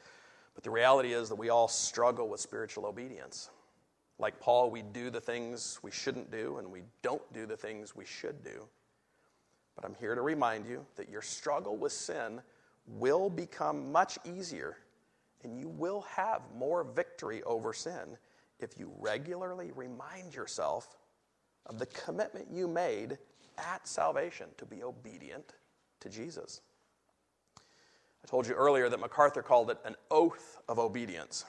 But 0.55 0.63
the 0.63 0.71
reality 0.71 1.13
is 1.13 1.29
that 1.29 1.35
we 1.35 1.49
all 1.49 1.67
struggle 1.67 2.29
with 2.29 2.39
spiritual 2.39 2.87
obedience. 2.87 3.51
Like 4.21 4.39
Paul, 4.39 4.71
we 4.71 4.83
do 4.83 5.11
the 5.11 5.21
things 5.21 5.81
we 5.83 5.91
shouldn't 5.91 6.31
do, 6.31 6.59
and 6.59 6.71
we 6.71 6.83
don't 7.03 7.33
do 7.33 7.47
the 7.47 7.57
things 7.57 7.97
we 7.97 8.05
should 8.05 8.45
do. 8.45 8.69
But 9.75 9.85
I'm 9.85 9.97
here 9.97 10.15
to 10.15 10.23
remind 10.23 10.69
you 10.69 10.87
that 10.95 11.09
your 11.09 11.21
struggle 11.21 11.77
with 11.77 11.91
sin 11.91 12.41
will 12.87 13.29
become 13.29 13.91
much 13.91 14.17
easier, 14.25 14.77
and 15.43 15.59
you 15.59 15.67
will 15.67 16.03
have 16.03 16.43
more 16.57 16.85
victory 16.85 17.43
over 17.43 17.73
sin 17.73 18.17
if 18.61 18.79
you 18.79 18.93
regularly 19.01 19.73
remind 19.75 20.33
yourself 20.33 20.97
of 21.67 21.81
the 21.81 21.87
commitment 21.87 22.47
you 22.53 22.69
made 22.69 23.19
at 23.59 23.89
salvation 23.89 24.47
to 24.59 24.65
be 24.65 24.85
obedient 24.85 25.55
to 26.03 26.09
Jesus. 26.09 26.61
I 27.57 28.29
told 28.29 28.47
you 28.47 28.55
earlier 28.55 28.89
that 28.89 29.01
MacArthur 29.01 29.43
called 29.43 29.71
it 29.71 29.79
an 29.85 29.97
oath 30.11 30.59
of 30.69 30.79
obedience. 30.79 31.45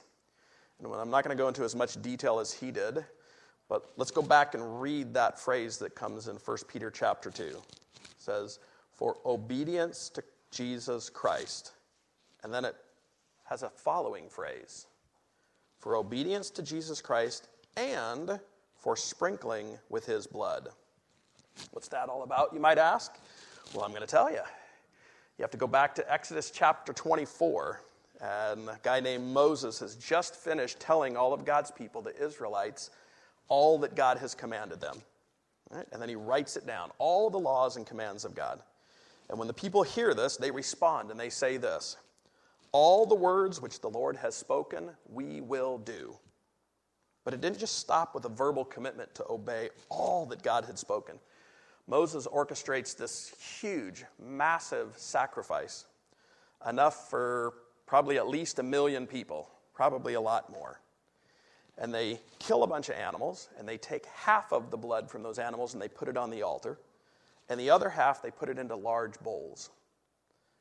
And 0.78 0.92
I'm 0.92 1.10
not 1.10 1.24
going 1.24 1.36
to 1.36 1.40
go 1.40 1.48
into 1.48 1.62
as 1.62 1.76
much 1.76 2.00
detail 2.02 2.40
as 2.40 2.52
he 2.52 2.70
did, 2.70 3.04
but 3.68 3.92
let's 3.96 4.10
go 4.10 4.22
back 4.22 4.54
and 4.54 4.80
read 4.80 5.14
that 5.14 5.38
phrase 5.38 5.78
that 5.78 5.94
comes 5.94 6.28
in 6.28 6.36
1 6.36 6.56
Peter 6.68 6.90
chapter 6.90 7.30
2. 7.30 7.44
It 7.44 7.60
says, 8.18 8.58
For 8.92 9.16
obedience 9.24 10.08
to 10.10 10.24
Jesus 10.50 11.08
Christ. 11.08 11.72
And 12.42 12.52
then 12.52 12.64
it 12.64 12.74
has 13.44 13.62
a 13.62 13.70
following 13.70 14.28
phrase 14.28 14.86
for 15.78 15.96
obedience 15.96 16.50
to 16.50 16.62
Jesus 16.62 17.00
Christ 17.00 17.48
and 17.76 18.40
for 18.76 18.96
sprinkling 18.96 19.78
with 19.88 20.06
his 20.06 20.26
blood. 20.26 20.68
What's 21.70 21.88
that 21.88 22.08
all 22.08 22.22
about, 22.22 22.52
you 22.52 22.60
might 22.60 22.78
ask? 22.78 23.14
Well, 23.72 23.84
I'm 23.84 23.90
going 23.90 24.02
to 24.02 24.06
tell 24.06 24.30
you. 24.30 24.42
You 25.38 25.42
have 25.42 25.50
to 25.50 25.58
go 25.58 25.66
back 25.66 25.94
to 25.96 26.12
Exodus 26.12 26.50
chapter 26.50 26.92
24. 26.92 27.80
And 28.20 28.68
a 28.68 28.78
guy 28.82 29.00
named 29.00 29.24
Moses 29.24 29.80
has 29.80 29.96
just 29.96 30.36
finished 30.36 30.78
telling 30.78 31.16
all 31.16 31.32
of 31.32 31.44
God's 31.44 31.70
people, 31.70 32.00
the 32.02 32.16
Israelites, 32.22 32.90
all 33.48 33.78
that 33.78 33.96
God 33.96 34.18
has 34.18 34.34
commanded 34.34 34.80
them. 34.80 35.02
Right? 35.70 35.86
And 35.92 36.00
then 36.00 36.08
he 36.08 36.14
writes 36.14 36.56
it 36.56 36.66
down, 36.66 36.90
all 36.98 37.30
the 37.30 37.38
laws 37.38 37.76
and 37.76 37.86
commands 37.86 38.24
of 38.24 38.34
God. 38.34 38.60
And 39.28 39.38
when 39.38 39.48
the 39.48 39.54
people 39.54 39.82
hear 39.82 40.14
this, 40.14 40.36
they 40.36 40.50
respond 40.50 41.10
and 41.10 41.18
they 41.18 41.30
say 41.30 41.56
this 41.56 41.96
All 42.72 43.06
the 43.06 43.14
words 43.14 43.60
which 43.60 43.80
the 43.80 43.90
Lord 43.90 44.16
has 44.16 44.34
spoken, 44.34 44.90
we 45.10 45.40
will 45.40 45.78
do. 45.78 46.16
But 47.24 47.34
it 47.34 47.40
didn't 47.40 47.58
just 47.58 47.78
stop 47.78 48.14
with 48.14 48.26
a 48.26 48.28
verbal 48.28 48.64
commitment 48.64 49.14
to 49.16 49.24
obey 49.28 49.70
all 49.88 50.26
that 50.26 50.42
God 50.42 50.66
had 50.66 50.78
spoken. 50.78 51.18
Moses 51.86 52.26
orchestrates 52.26 52.96
this 52.96 53.34
huge, 53.60 54.04
massive 54.18 54.94
sacrifice, 54.96 55.86
enough 56.66 57.10
for 57.10 57.54
probably 57.86 58.16
at 58.16 58.28
least 58.28 58.58
a 58.58 58.62
million 58.62 59.06
people, 59.06 59.50
probably 59.74 60.14
a 60.14 60.20
lot 60.20 60.50
more. 60.50 60.80
And 61.76 61.92
they 61.92 62.20
kill 62.38 62.62
a 62.62 62.66
bunch 62.66 62.88
of 62.88 62.94
animals, 62.94 63.48
and 63.58 63.68
they 63.68 63.76
take 63.76 64.06
half 64.06 64.52
of 64.52 64.70
the 64.70 64.76
blood 64.76 65.10
from 65.10 65.22
those 65.22 65.38
animals 65.38 65.74
and 65.74 65.82
they 65.82 65.88
put 65.88 66.08
it 66.08 66.16
on 66.16 66.30
the 66.30 66.42
altar, 66.42 66.78
and 67.48 67.60
the 67.60 67.70
other 67.70 67.90
half 67.90 68.22
they 68.22 68.30
put 68.30 68.48
it 68.48 68.58
into 68.58 68.76
large 68.76 69.18
bowls. 69.20 69.70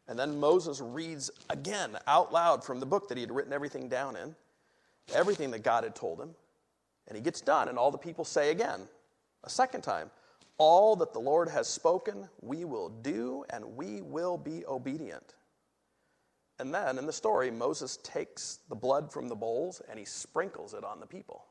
And 0.07 0.19
then 0.19 0.37
Moses 0.37 0.81
reads 0.81 1.31
again 1.49 1.97
out 2.07 2.33
loud 2.33 2.63
from 2.63 2.81
the 2.81 2.85
book 2.85 3.07
that 3.07 3.17
he 3.17 3.21
had 3.21 3.31
written 3.31 3.53
everything 3.53 3.87
down 3.87 4.17
in, 4.17 4.35
everything 5.13 5.51
that 5.51 5.63
God 5.63 5.85
had 5.85 5.95
told 5.95 6.19
him. 6.19 6.31
And 7.07 7.15
he 7.15 7.23
gets 7.23 7.39
done, 7.39 7.69
and 7.69 7.77
all 7.77 7.91
the 7.91 7.97
people 7.97 8.25
say 8.25 8.51
again, 8.51 8.81
a 9.43 9.49
second 9.49 9.81
time, 9.81 10.09
all 10.63 10.95
that 10.95 11.11
the 11.11 11.19
Lord 11.19 11.49
has 11.49 11.67
spoken, 11.67 12.29
we 12.41 12.63
will 12.63 12.87
do 12.87 13.43
and 13.49 13.65
we 13.75 14.01
will 14.01 14.37
be 14.37 14.65
obedient. 14.65 15.35
And 16.59 16.73
then 16.73 16.97
in 16.97 17.05
the 17.05 17.11
story, 17.11 17.51
Moses 17.51 17.97
takes 17.97 18.59
the 18.69 18.75
blood 18.75 19.11
from 19.11 19.27
the 19.27 19.35
bowls 19.35 19.81
and 19.89 19.99
he 19.99 20.05
sprinkles 20.05 20.73
it 20.73 20.85
on 20.85 21.01
the 21.01 21.05
people. 21.05 21.43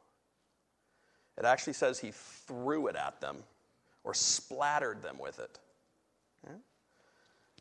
It 1.37 1.45
actually 1.45 1.75
says 1.75 1.99
he 1.99 2.13
threw 2.13 2.87
it 2.87 2.97
at 2.97 3.21
them 3.21 3.39
or 4.03 4.15
splattered 4.15 5.03
them 5.03 5.19
with 5.19 5.39
it. 5.39 5.59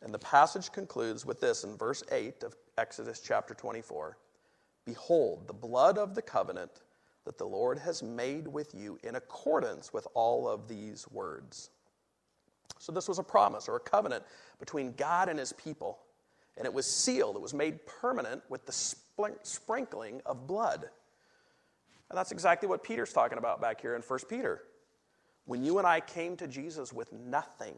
And 0.02 0.14
the 0.14 0.20
passage 0.20 0.72
concludes 0.72 1.26
with 1.26 1.40
this 1.40 1.64
in 1.64 1.78
verse 1.78 2.04
8 2.12 2.44
of 2.44 2.56
Exodus 2.78 3.20
chapter 3.20 3.54
24 3.54 4.18
Behold, 4.84 5.48
the 5.48 5.54
blood 5.54 5.98
of 5.98 6.16
the 6.16 6.22
covenant 6.22 6.72
that 7.26 7.38
the 7.38 7.46
Lord 7.46 7.78
has 7.80 8.02
made 8.02 8.48
with 8.48 8.74
you 8.74 8.98
in 9.04 9.16
accordance 9.16 9.94
with 9.94 10.08
all 10.14 10.48
of 10.48 10.68
these 10.68 11.06
words. 11.12 11.70
So, 12.80 12.92
this 12.92 13.08
was 13.08 13.20
a 13.20 13.24
promise 13.24 13.70
or 13.70 13.76
a 13.76 13.80
covenant 13.80 14.24
between 14.60 14.94
God 14.94 15.30
and 15.30 15.38
his 15.38 15.54
people, 15.54 16.00
and 16.58 16.66
it 16.66 16.74
was 16.74 16.88
sealed, 16.88 17.36
it 17.36 17.42
was 17.42 17.54
made 17.54 17.86
permanent 17.86 18.42
with 18.50 18.66
the 18.66 18.72
sprinkling 19.44 20.22
of 20.26 20.48
blood. 20.48 20.90
And 22.10 22.18
that's 22.18 22.32
exactly 22.32 22.68
what 22.68 22.84
Peter's 22.84 23.14
talking 23.14 23.38
about 23.38 23.62
back 23.62 23.80
here 23.80 23.96
in 23.96 24.02
1 24.02 24.20
Peter. 24.28 24.64
When 25.46 25.64
you 25.64 25.78
and 25.78 25.88
I 25.88 26.00
came 26.00 26.36
to 26.38 26.48
Jesus 26.48 26.92
with 26.92 27.12
nothing, 27.14 27.76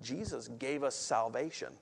Jesus 0.00 0.48
gave 0.48 0.82
us 0.82 0.94
salvation. 0.94 1.72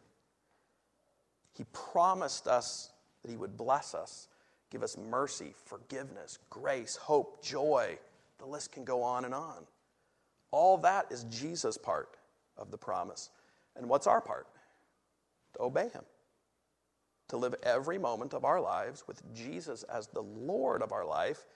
He 1.52 1.64
promised 1.72 2.46
us 2.46 2.90
that 3.22 3.30
He 3.30 3.36
would 3.36 3.56
bless 3.56 3.94
us, 3.94 4.28
give 4.72 4.82
us 4.82 4.96
mercy, 4.96 5.52
forgiveness, 5.66 6.38
grace, 6.48 6.96
hope, 6.96 7.44
joy. 7.44 7.98
The 8.38 8.46
list 8.46 8.72
can 8.72 8.84
go 8.84 9.02
on 9.02 9.26
and 9.26 9.34
on. 9.34 9.66
All 10.50 10.78
that 10.78 11.12
is 11.12 11.24
Jesus' 11.24 11.76
part 11.76 12.16
of 12.56 12.70
the 12.70 12.78
promise. 12.78 13.28
And 13.76 13.88
what's 13.88 14.06
our 14.06 14.22
part? 14.22 14.46
To 15.54 15.62
obey 15.62 15.90
Him. 15.90 16.02
To 17.28 17.36
live 17.36 17.54
every 17.62 17.98
moment 17.98 18.32
of 18.32 18.44
our 18.46 18.60
lives 18.60 19.04
with 19.06 19.22
Jesus 19.34 19.82
as 19.84 20.06
the 20.06 20.22
Lord 20.22 20.80
of 20.82 20.92
our 20.92 21.04
life, 21.04 21.46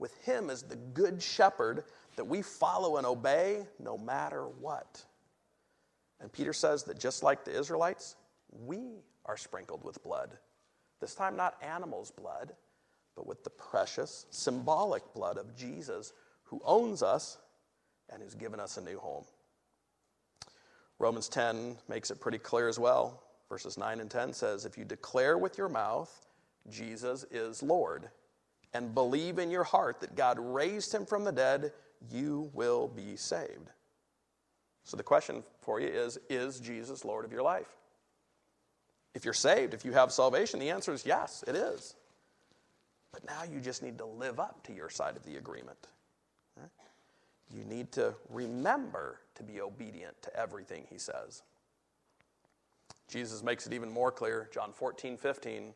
with 0.00 0.16
Him 0.24 0.50
as 0.50 0.62
the 0.62 0.76
good 0.76 1.22
shepherd 1.22 1.84
that 2.16 2.24
we 2.24 2.42
follow 2.42 2.96
and 2.96 3.06
obey 3.06 3.66
no 3.78 3.96
matter 3.96 4.46
what. 4.46 5.04
And 6.20 6.32
Peter 6.32 6.52
says 6.52 6.82
that 6.84 6.98
just 6.98 7.22
like 7.22 7.44
the 7.44 7.56
Israelites, 7.56 8.16
we 8.50 9.04
are 9.26 9.36
sprinkled 9.36 9.84
with 9.84 10.02
blood. 10.02 10.30
This 11.00 11.14
time, 11.14 11.36
not 11.36 11.56
animals' 11.62 12.10
blood, 12.10 12.52
but 13.16 13.26
with 13.26 13.44
the 13.44 13.50
precious, 13.50 14.26
symbolic 14.30 15.02
blood 15.14 15.38
of 15.38 15.56
Jesus 15.56 16.12
who 16.44 16.60
owns 16.64 17.02
us 17.02 17.38
and 18.12 18.22
who's 18.22 18.34
given 18.34 18.60
us 18.60 18.76
a 18.76 18.80
new 18.80 18.98
home. 18.98 19.24
Romans 20.98 21.28
10 21.28 21.76
makes 21.88 22.10
it 22.10 22.20
pretty 22.20 22.38
clear 22.38 22.68
as 22.68 22.78
well. 22.78 23.22
Verses 23.48 23.76
9 23.76 24.00
and 24.00 24.10
10 24.10 24.32
says, 24.32 24.64
If 24.64 24.78
you 24.78 24.84
declare 24.84 25.38
with 25.38 25.58
your 25.58 25.68
mouth 25.68 26.24
Jesus 26.70 27.24
is 27.30 27.62
Lord, 27.62 28.08
and 28.72 28.94
believe 28.94 29.38
in 29.38 29.50
your 29.50 29.64
heart 29.64 30.00
that 30.00 30.16
God 30.16 30.38
raised 30.38 30.92
him 30.92 31.06
from 31.06 31.24
the 31.24 31.32
dead, 31.32 31.72
you 32.10 32.50
will 32.54 32.88
be 32.88 33.16
saved. 33.16 33.70
So 34.82 34.96
the 34.96 35.02
question 35.02 35.44
for 35.60 35.80
you 35.80 35.88
is 35.88 36.18
Is 36.28 36.60
Jesus 36.60 37.04
Lord 37.04 37.24
of 37.24 37.32
your 37.32 37.42
life? 37.42 37.68
If 39.14 39.24
you're 39.24 39.34
saved, 39.34 39.74
if 39.74 39.84
you 39.84 39.92
have 39.92 40.10
salvation, 40.10 40.58
the 40.58 40.70
answer 40.70 40.92
is 40.92 41.06
yes, 41.06 41.44
it 41.46 41.54
is. 41.54 41.94
But 43.14 43.24
now 43.26 43.44
you 43.44 43.60
just 43.60 43.80
need 43.80 43.96
to 43.98 44.04
live 44.04 44.40
up 44.40 44.64
to 44.64 44.72
your 44.74 44.90
side 44.90 45.16
of 45.16 45.24
the 45.24 45.36
agreement. 45.36 45.86
You 47.54 47.64
need 47.64 47.92
to 47.92 48.12
remember 48.28 49.20
to 49.36 49.44
be 49.44 49.60
obedient 49.60 50.20
to 50.22 50.36
everything 50.36 50.84
he 50.90 50.98
says. 50.98 51.42
Jesus 53.06 53.44
makes 53.44 53.68
it 53.68 53.72
even 53.72 53.88
more 53.88 54.10
clear, 54.10 54.50
John 54.52 54.72
14, 54.72 55.16
15. 55.16 55.74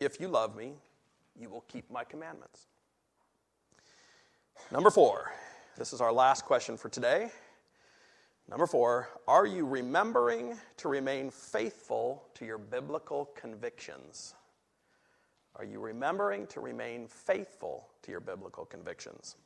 If 0.00 0.18
you 0.18 0.28
love 0.28 0.56
me, 0.56 0.72
you 1.38 1.50
will 1.50 1.64
keep 1.68 1.90
my 1.90 2.02
commandments. 2.02 2.68
Number 4.72 4.88
four, 4.88 5.32
this 5.76 5.92
is 5.92 6.00
our 6.00 6.12
last 6.12 6.46
question 6.46 6.78
for 6.78 6.88
today. 6.88 7.28
Number 8.48 8.66
four, 8.66 9.10
are 9.28 9.44
you 9.44 9.66
remembering 9.66 10.56
to 10.78 10.88
remain 10.88 11.30
faithful 11.30 12.24
to 12.34 12.46
your 12.46 12.58
biblical 12.58 13.26
convictions? 13.34 14.34
Are 15.56 15.64
you 15.64 15.80
remembering 15.80 16.46
to 16.48 16.60
remain 16.60 17.06
faithful 17.06 17.88
to 18.02 18.10
your 18.10 18.20
biblical 18.20 18.64
convictions? 18.64 19.36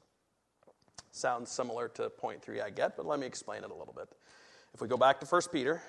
Sounds 1.11 1.51
similar 1.51 1.89
to 1.89 2.09
point 2.09 2.43
three 2.43 2.61
I 2.61 2.71
get, 2.71 2.97
but 2.97 3.07
let 3.07 3.19
me 3.21 3.27
explain 3.27 3.65
it 3.65 3.71
a 3.71 3.75
little 3.75 3.95
bit. 3.95 4.09
If 4.75 4.81
we 4.81 4.89
go 4.89 4.97
back 4.97 5.21
to 5.21 5.27
1 5.27 5.43
Peter, 5.53 5.83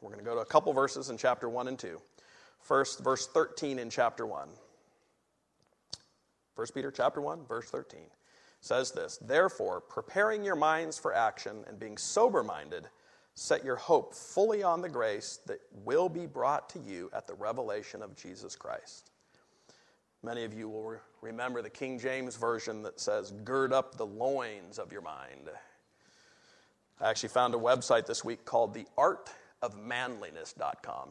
we're 0.00 0.10
going 0.10 0.24
to 0.24 0.24
go 0.24 0.34
to 0.34 0.40
a 0.40 0.46
couple 0.46 0.72
verses 0.72 1.10
in 1.10 1.16
chapter 1.16 1.48
1 1.48 1.68
and 1.68 1.78
2. 1.78 2.00
First, 2.60 3.02
verse 3.02 3.26
13 3.26 3.78
in 3.78 3.90
chapter 3.90 4.26
1. 4.26 4.48
1 6.54 6.66
Peter 6.74 6.90
chapter 6.90 7.20
1, 7.20 7.44
verse 7.46 7.70
13 7.70 8.00
says 8.60 8.92
this 8.92 9.18
Therefore, 9.18 9.80
preparing 9.80 10.44
your 10.44 10.56
minds 10.56 10.98
for 10.98 11.14
action 11.14 11.64
and 11.68 11.78
being 11.78 11.96
sober 11.96 12.42
minded, 12.42 12.88
set 13.34 13.64
your 13.64 13.76
hope 13.76 14.14
fully 14.14 14.62
on 14.62 14.80
the 14.80 14.88
grace 14.88 15.40
that 15.46 15.60
will 15.84 16.08
be 16.08 16.26
brought 16.26 16.68
to 16.70 16.78
you 16.78 17.10
at 17.14 17.26
the 17.26 17.34
revelation 17.34 18.02
of 18.02 18.16
Jesus 18.16 18.56
Christ. 18.56 19.10
Many 20.26 20.42
of 20.42 20.52
you 20.52 20.68
will 20.68 20.96
remember 21.20 21.62
the 21.62 21.70
King 21.70 22.00
James 22.00 22.34
Version 22.34 22.82
that 22.82 22.98
says, 22.98 23.30
Gird 23.44 23.72
up 23.72 23.96
the 23.96 24.04
loins 24.04 24.80
of 24.80 24.90
your 24.90 25.02
mind. 25.02 25.48
I 27.00 27.10
actually 27.10 27.28
found 27.28 27.54
a 27.54 27.58
website 27.58 28.06
this 28.06 28.24
week 28.24 28.44
called 28.44 28.76
theartofmanliness.com. 28.76 31.10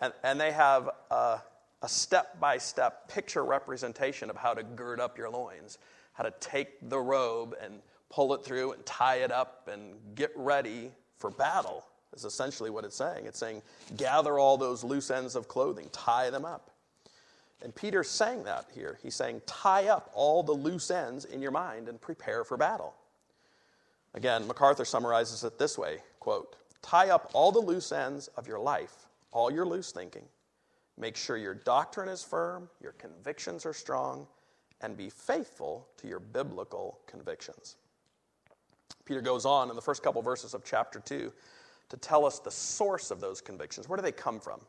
And, 0.00 0.12
and 0.24 0.40
they 0.40 0.50
have 0.50 0.90
a 1.12 1.38
step 1.86 2.40
by 2.40 2.58
step 2.58 3.08
picture 3.08 3.44
representation 3.44 4.30
of 4.30 4.36
how 4.36 4.52
to 4.52 4.64
gird 4.64 4.98
up 4.98 5.16
your 5.16 5.30
loins 5.30 5.78
how 6.18 6.24
to 6.24 6.34
take 6.40 6.88
the 6.88 6.98
robe 6.98 7.54
and 7.62 7.80
pull 8.10 8.34
it 8.34 8.44
through 8.44 8.72
and 8.72 8.84
tie 8.84 9.18
it 9.18 9.30
up 9.30 9.68
and 9.72 9.94
get 10.16 10.32
ready 10.34 10.90
for 11.16 11.30
battle, 11.30 11.84
is 12.12 12.24
essentially 12.24 12.70
what 12.70 12.84
it's 12.84 12.96
saying. 12.96 13.26
It's 13.26 13.38
saying, 13.38 13.62
gather 13.96 14.36
all 14.36 14.56
those 14.56 14.82
loose 14.82 15.12
ends 15.12 15.36
of 15.36 15.46
clothing, 15.46 15.88
tie 15.92 16.30
them 16.30 16.44
up. 16.44 16.72
And 17.62 17.74
Peter's 17.74 18.08
saying 18.08 18.44
that 18.44 18.66
here. 18.72 18.98
He's 19.02 19.14
saying, 19.14 19.42
tie 19.46 19.88
up 19.88 20.10
all 20.14 20.42
the 20.42 20.52
loose 20.52 20.90
ends 20.90 21.24
in 21.24 21.42
your 21.42 21.50
mind 21.50 21.88
and 21.88 22.00
prepare 22.00 22.44
for 22.44 22.56
battle. 22.56 22.94
Again, 24.14 24.46
MacArthur 24.46 24.84
summarizes 24.84 25.44
it 25.44 25.58
this 25.58 25.76
way 25.76 25.98
quote, 26.20 26.56
tie 26.82 27.10
up 27.10 27.30
all 27.32 27.52
the 27.52 27.58
loose 27.58 27.92
ends 27.92 28.28
of 28.36 28.46
your 28.46 28.58
life, 28.58 29.06
all 29.32 29.50
your 29.50 29.66
loose 29.66 29.92
thinking. 29.92 30.24
Make 30.96 31.16
sure 31.16 31.36
your 31.36 31.54
doctrine 31.54 32.08
is 32.08 32.24
firm, 32.24 32.68
your 32.80 32.92
convictions 32.92 33.64
are 33.64 33.72
strong, 33.72 34.26
and 34.80 34.96
be 34.96 35.10
faithful 35.10 35.86
to 35.98 36.08
your 36.08 36.20
biblical 36.20 36.98
convictions. 37.06 37.76
Peter 39.04 39.20
goes 39.20 39.44
on 39.44 39.70
in 39.70 39.76
the 39.76 39.82
first 39.82 40.02
couple 40.02 40.20
verses 40.22 40.54
of 40.54 40.64
chapter 40.64 41.00
2 41.00 41.32
to 41.88 41.96
tell 41.96 42.26
us 42.26 42.40
the 42.40 42.50
source 42.50 43.10
of 43.10 43.20
those 43.20 43.40
convictions. 43.40 43.88
Where 43.88 43.96
do 43.96 44.02
they 44.02 44.12
come 44.12 44.40
from? 44.40 44.60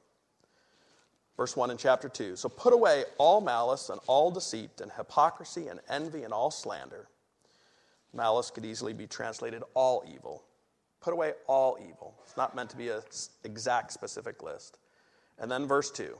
Verse 1.39 1.55
1 1.55 1.71
in 1.71 1.77
chapter 1.77 2.09
2. 2.09 2.35
So 2.35 2.49
put 2.49 2.73
away 2.73 3.05
all 3.17 3.39
malice 3.39 3.89
and 3.89 4.01
all 4.07 4.29
deceit 4.29 4.81
and 4.81 4.91
hypocrisy 4.91 5.69
and 5.69 5.79
envy 5.87 6.23
and 6.23 6.33
all 6.33 6.51
slander. 6.51 7.07
Malice 8.13 8.51
could 8.51 8.65
easily 8.65 8.91
be 8.91 9.07
translated 9.07 9.63
all 9.73 10.03
evil. 10.13 10.43
Put 10.99 11.13
away 11.13 11.31
all 11.47 11.77
evil. 11.79 12.13
It's 12.25 12.35
not 12.35 12.57
meant 12.57 12.69
to 12.71 12.75
be 12.75 12.89
an 12.89 12.99
exact 13.45 13.93
specific 13.93 14.43
list. 14.43 14.79
And 15.37 15.49
then 15.49 15.65
verse 15.65 15.89
2. 15.91 16.17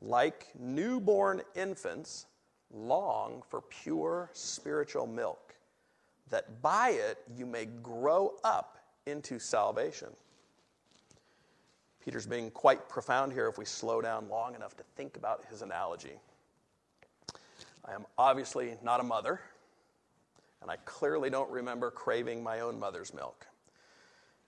Like 0.00 0.46
newborn 0.58 1.42
infants, 1.54 2.24
long 2.72 3.42
for 3.50 3.60
pure 3.60 4.30
spiritual 4.32 5.06
milk, 5.06 5.54
that 6.30 6.62
by 6.62 6.92
it 6.92 7.18
you 7.36 7.44
may 7.44 7.66
grow 7.82 8.36
up 8.42 8.78
into 9.04 9.38
salvation. 9.38 10.08
Peter's 12.06 12.24
being 12.24 12.52
quite 12.52 12.88
profound 12.88 13.32
here 13.32 13.48
if 13.48 13.58
we 13.58 13.64
slow 13.64 14.00
down 14.00 14.28
long 14.28 14.54
enough 14.54 14.76
to 14.76 14.84
think 14.94 15.16
about 15.16 15.44
his 15.50 15.60
analogy. 15.62 16.12
I 17.84 17.94
am 17.94 18.06
obviously 18.16 18.74
not 18.80 19.00
a 19.00 19.02
mother, 19.02 19.40
and 20.62 20.70
I 20.70 20.76
clearly 20.84 21.30
don't 21.30 21.50
remember 21.50 21.90
craving 21.90 22.44
my 22.44 22.60
own 22.60 22.78
mother's 22.78 23.12
milk. 23.12 23.48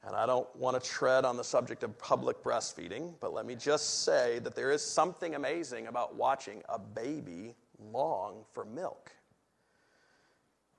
And 0.06 0.14
I 0.14 0.24
don't 0.24 0.46
want 0.54 0.80
to 0.80 0.88
tread 0.88 1.24
on 1.24 1.36
the 1.36 1.42
subject 1.42 1.82
of 1.82 1.98
public 1.98 2.44
breastfeeding, 2.44 3.14
but 3.18 3.34
let 3.34 3.44
me 3.44 3.56
just 3.56 4.04
say 4.04 4.38
that 4.38 4.54
there 4.54 4.70
is 4.70 4.80
something 4.80 5.34
amazing 5.34 5.88
about 5.88 6.14
watching 6.14 6.62
a 6.68 6.78
baby 6.78 7.56
long 7.92 8.44
for 8.52 8.64
milk. 8.64 9.10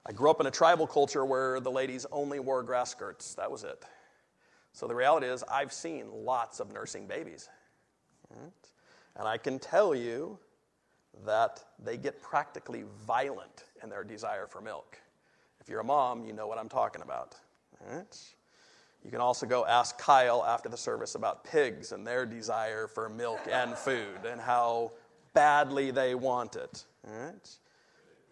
I 0.06 0.14
grew 0.14 0.30
up 0.30 0.40
in 0.40 0.48
a 0.48 0.52
tribal 0.52 0.88
culture 0.88 1.26
where 1.26 1.60
the 1.60 1.72
ladies 1.72 2.06
only 2.10 2.40
wore 2.40 2.64
grass 2.64 2.92
skirts. 2.92 3.36
That 3.36 3.52
was 3.52 3.66
it. 3.66 3.84
So 4.74 4.88
the 4.88 4.96
reality 4.96 5.28
is, 5.28 5.44
I've 5.44 5.74
seen 5.74 6.08
lots 6.12 6.60
of 6.60 6.72
nursing 6.72 7.08
babies. 7.08 7.50
Right? 8.30 8.52
And 9.16 9.28
I 9.28 9.38
can 9.38 9.60
tell 9.60 9.94
you 9.94 10.40
that 11.26 11.64
they 11.84 11.98
get 11.98 12.22
practically 12.22 12.84
violent 13.06 13.66
in 13.84 13.90
their 13.90 14.04
desire 14.04 14.48
for 14.48 14.62
milk. 14.62 14.98
If 15.60 15.68
you're 15.68 15.82
a 15.82 15.84
mom, 15.86 16.24
you 16.26 16.34
know 16.34 16.48
what 16.48 16.58
I'm 16.58 16.70
talking 16.70 17.02
about. 17.02 17.36
Right? 17.86 18.18
You 19.04 19.12
can 19.12 19.22
also 19.22 19.46
go 19.46 19.66
ask 19.66 19.98
Kyle 19.98 20.44
after 20.46 20.70
the 20.70 20.78
service 20.78 21.16
about 21.16 21.44
pigs 21.44 21.92
and 21.92 22.06
their 22.06 22.26
desire 22.26 22.88
for 22.88 23.10
milk 23.10 23.40
and 23.50 23.76
food 23.78 24.26
and 24.26 24.40
how 24.40 24.92
badly 25.34 25.92
they 25.92 26.16
want 26.16 26.56
it. 26.56 26.86
Right? 27.04 27.50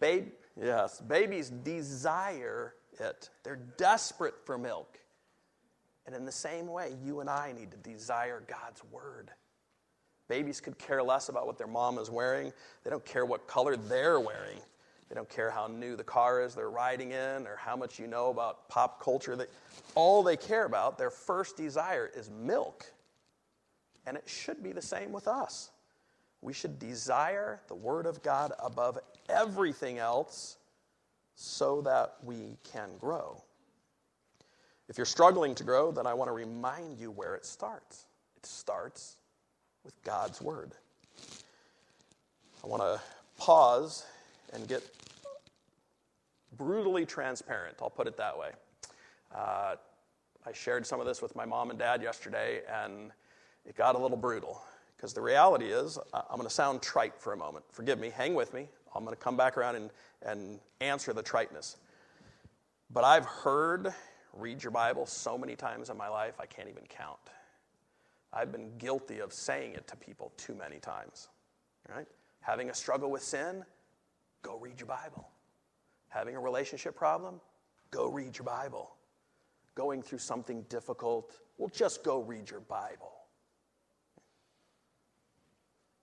Babe, 0.00 0.28
yes, 0.60 1.00
babies 1.00 1.50
desire 1.50 2.74
it. 3.00 3.30
They're 3.42 3.60
desperate 3.76 4.34
for 4.44 4.58
milk. 4.58 4.98
And 6.08 6.16
in 6.16 6.24
the 6.24 6.32
same 6.32 6.68
way, 6.68 6.94
you 7.04 7.20
and 7.20 7.28
I 7.28 7.52
need 7.52 7.70
to 7.70 7.76
desire 7.76 8.42
God's 8.48 8.82
word. 8.90 9.30
Babies 10.26 10.58
could 10.58 10.78
care 10.78 11.02
less 11.02 11.28
about 11.28 11.46
what 11.46 11.58
their 11.58 11.66
mom 11.66 11.98
is 11.98 12.08
wearing. 12.08 12.50
They 12.82 12.88
don't 12.88 13.04
care 13.04 13.26
what 13.26 13.46
color 13.46 13.76
they're 13.76 14.18
wearing. 14.18 14.56
They 15.10 15.14
don't 15.14 15.28
care 15.28 15.50
how 15.50 15.66
new 15.66 15.96
the 15.96 16.04
car 16.04 16.40
is 16.40 16.54
they're 16.54 16.70
riding 16.70 17.10
in 17.10 17.46
or 17.46 17.56
how 17.56 17.76
much 17.76 17.98
you 17.98 18.06
know 18.06 18.30
about 18.30 18.70
pop 18.70 19.02
culture. 19.02 19.36
All 19.94 20.22
they 20.22 20.38
care 20.38 20.64
about, 20.64 20.96
their 20.96 21.10
first 21.10 21.58
desire, 21.58 22.10
is 22.16 22.30
milk. 22.30 22.90
And 24.06 24.16
it 24.16 24.24
should 24.26 24.62
be 24.62 24.72
the 24.72 24.80
same 24.80 25.12
with 25.12 25.28
us. 25.28 25.72
We 26.40 26.54
should 26.54 26.78
desire 26.78 27.60
the 27.68 27.74
Word 27.74 28.06
of 28.06 28.22
God 28.22 28.54
above 28.64 28.98
everything 29.28 29.98
else 29.98 30.56
so 31.34 31.82
that 31.82 32.14
we 32.24 32.56
can 32.64 32.96
grow. 32.98 33.42
If 34.88 34.96
you're 34.96 35.06
struggling 35.06 35.54
to 35.56 35.64
grow, 35.64 35.90
then 35.92 36.06
I 36.06 36.14
want 36.14 36.28
to 36.28 36.32
remind 36.32 36.98
you 36.98 37.10
where 37.10 37.34
it 37.34 37.44
starts. 37.44 38.06
It 38.36 38.46
starts 38.46 39.16
with 39.84 40.02
God's 40.02 40.40
Word. 40.40 40.72
I 42.64 42.66
want 42.66 42.82
to 42.82 43.00
pause 43.38 44.06
and 44.52 44.66
get 44.66 44.82
brutally 46.56 47.04
transparent. 47.04 47.76
I'll 47.82 47.90
put 47.90 48.06
it 48.06 48.16
that 48.16 48.38
way. 48.38 48.50
Uh, 49.34 49.76
I 50.46 50.52
shared 50.52 50.86
some 50.86 51.00
of 51.00 51.06
this 51.06 51.20
with 51.20 51.36
my 51.36 51.44
mom 51.44 51.70
and 51.70 51.78
dad 51.78 52.02
yesterday, 52.02 52.62
and 52.82 53.10
it 53.66 53.76
got 53.76 53.94
a 53.94 53.98
little 53.98 54.16
brutal. 54.16 54.62
Because 54.96 55.12
the 55.12 55.20
reality 55.20 55.66
is, 55.66 55.98
I'm 56.12 56.36
going 56.36 56.48
to 56.48 56.50
sound 56.50 56.82
trite 56.82 57.14
for 57.18 57.32
a 57.32 57.36
moment. 57.36 57.64
Forgive 57.70 58.00
me, 58.00 58.10
hang 58.10 58.34
with 58.34 58.54
me. 58.54 58.68
I'm 58.94 59.04
going 59.04 59.14
to 59.14 59.22
come 59.22 59.36
back 59.36 59.56
around 59.56 59.76
and, 59.76 59.90
and 60.22 60.58
answer 60.80 61.12
the 61.12 61.22
triteness. 61.22 61.76
But 62.90 63.04
I've 63.04 63.26
heard 63.26 63.92
read 64.32 64.62
your 64.62 64.70
Bible 64.70 65.06
so 65.06 65.36
many 65.38 65.56
times 65.56 65.90
in 65.90 65.96
my 65.96 66.08
life, 66.08 66.34
I 66.40 66.46
can't 66.46 66.68
even 66.68 66.84
count. 66.88 67.18
I've 68.32 68.52
been 68.52 68.76
guilty 68.78 69.20
of 69.20 69.32
saying 69.32 69.74
it 69.74 69.86
to 69.88 69.96
people 69.96 70.32
too 70.36 70.54
many 70.54 70.78
times. 70.78 71.28
Right? 71.88 72.06
Having 72.40 72.70
a 72.70 72.74
struggle 72.74 73.10
with 73.10 73.22
sin, 73.22 73.64
go 74.42 74.58
read 74.58 74.78
your 74.78 74.86
Bible. 74.86 75.28
Having 76.08 76.36
a 76.36 76.40
relationship 76.40 76.94
problem, 76.94 77.40
go 77.90 78.08
read 78.10 78.36
your 78.36 78.44
Bible. 78.44 78.94
Going 79.74 80.02
through 80.02 80.18
something 80.18 80.62
difficult, 80.68 81.32
well, 81.56 81.70
just 81.72 82.04
go 82.04 82.20
read 82.20 82.50
your 82.50 82.60
Bible. 82.60 83.12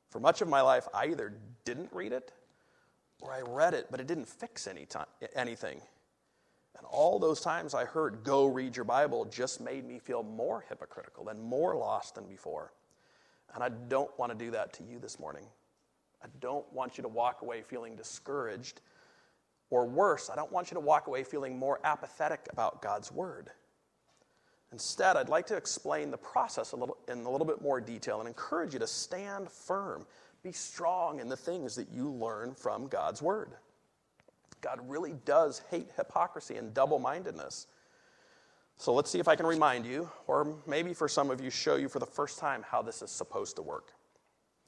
For 0.09 0.19
much 0.19 0.41
of 0.41 0.47
my 0.47 0.61
life, 0.61 0.87
I 0.93 1.07
either 1.07 1.33
didn't 1.65 1.89
read 1.91 2.13
it 2.13 2.31
or 3.21 3.33
I 3.33 3.41
read 3.41 3.73
it, 3.73 3.87
but 3.91 3.99
it 3.99 4.07
didn't 4.07 4.27
fix 4.27 4.67
any 4.67 4.85
time, 4.85 5.07
anything. 5.35 5.81
And 6.77 6.85
all 6.87 7.19
those 7.19 7.41
times 7.41 7.73
I 7.73 7.85
heard, 7.85 8.23
go 8.23 8.45
read 8.45 8.75
your 8.75 8.85
Bible, 8.85 9.25
just 9.25 9.61
made 9.61 9.87
me 9.87 9.99
feel 9.99 10.23
more 10.23 10.65
hypocritical 10.67 11.29
and 11.29 11.41
more 11.41 11.75
lost 11.75 12.15
than 12.15 12.25
before. 12.25 12.73
And 13.53 13.63
I 13.63 13.69
don't 13.69 14.11
want 14.19 14.31
to 14.31 14.37
do 14.37 14.51
that 14.51 14.73
to 14.73 14.83
you 14.83 14.99
this 14.99 15.19
morning. 15.19 15.45
I 16.21 16.27
don't 16.41 16.71
want 16.73 16.97
you 16.97 17.01
to 17.03 17.07
walk 17.07 17.41
away 17.41 17.61
feeling 17.61 17.95
discouraged. 17.95 18.81
Or 19.69 19.85
worse, 19.85 20.29
I 20.29 20.35
don't 20.35 20.51
want 20.51 20.69
you 20.69 20.75
to 20.75 20.81
walk 20.81 21.07
away 21.07 21.23
feeling 21.23 21.57
more 21.57 21.79
apathetic 21.83 22.47
about 22.51 22.81
God's 22.81 23.11
Word. 23.11 23.49
Instead, 24.71 25.15
I'd 25.15 25.29
like 25.29 25.47
to 25.47 25.55
explain 25.55 26.11
the 26.11 26.17
process 26.17 26.73
a 26.73 26.75
little, 26.75 26.97
in 27.07 27.19
a 27.19 27.29
little 27.29 27.47
bit 27.47 27.61
more 27.61 27.79
detail 27.79 28.19
and 28.19 28.27
encourage 28.27 28.73
you 28.73 28.79
to 28.79 28.87
stand 28.87 29.49
firm, 29.49 30.05
be 30.43 30.51
strong 30.51 31.19
in 31.19 31.29
the 31.29 31.37
things 31.37 31.75
that 31.75 31.87
you 31.91 32.11
learn 32.11 32.53
from 32.53 32.87
God's 32.87 33.21
Word. 33.21 33.53
God 34.65 34.79
really 34.89 35.13
does 35.25 35.61
hate 35.69 35.91
hypocrisy 35.95 36.55
and 36.55 36.73
double 36.73 36.97
mindedness. 36.97 37.67
So 38.77 38.95
let's 38.95 39.11
see 39.11 39.19
if 39.19 39.27
I 39.27 39.35
can 39.35 39.45
remind 39.45 39.85
you, 39.85 40.09
or 40.25 40.57
maybe 40.65 40.91
for 40.91 41.07
some 41.07 41.29
of 41.29 41.39
you, 41.39 41.51
show 41.51 41.75
you 41.75 41.87
for 41.87 41.99
the 41.99 42.05
first 42.07 42.39
time 42.39 42.65
how 42.67 42.81
this 42.81 43.03
is 43.03 43.11
supposed 43.11 43.57
to 43.57 43.61
work. 43.61 43.93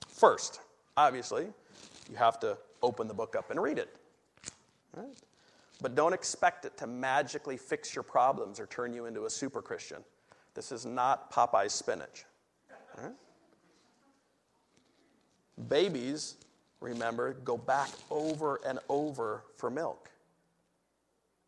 First, 0.07 0.61
obviously, 0.95 1.47
you 2.11 2.15
have 2.15 2.39
to 2.41 2.59
open 2.83 3.07
the 3.07 3.13
book 3.15 3.35
up 3.35 3.49
and 3.49 3.59
read 3.59 3.79
it. 3.79 3.97
Right? 4.95 5.07
But 5.81 5.95
don't 5.95 6.13
expect 6.13 6.65
it 6.65 6.77
to 6.77 6.85
magically 6.85 7.57
fix 7.57 7.95
your 7.95 8.03
problems 8.03 8.59
or 8.59 8.67
turn 8.67 8.93
you 8.93 9.07
into 9.07 9.25
a 9.25 9.29
super 9.31 9.63
Christian. 9.63 10.03
This 10.53 10.71
is 10.71 10.85
not 10.85 11.31
Popeye's 11.31 11.73
spinach. 11.73 12.25
Right? 13.01 13.13
Babies, 15.67 16.35
remember, 16.79 17.33
go 17.33 17.57
back 17.57 17.89
over 18.09 18.59
and 18.65 18.79
over 18.89 19.43
for 19.55 19.69
milk. 19.69 20.09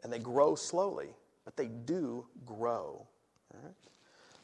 And 0.04 0.12
they 0.12 0.20
grow 0.20 0.56
slowly, 0.56 1.10
but 1.46 1.58
they 1.58 1.68
do 1.68 2.26
grow. 2.46 3.06
Right? 3.54 3.74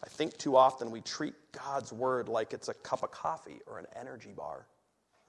I 0.03 0.07
think 0.07 0.37
too 0.37 0.55
often 0.55 0.91
we 0.91 1.01
treat 1.01 1.33
God's 1.51 1.91
word 1.91 2.29
like 2.29 2.53
it's 2.53 2.67
a 2.67 2.73
cup 2.73 3.03
of 3.03 3.11
coffee 3.11 3.59
or 3.65 3.79
an 3.79 3.85
energy 3.95 4.31
bar. 4.35 4.67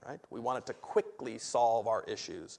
Right? 0.06 0.20
We 0.30 0.40
want 0.40 0.58
it 0.58 0.66
to 0.66 0.74
quickly 0.74 1.38
solve 1.38 1.86
our 1.88 2.04
issues. 2.06 2.58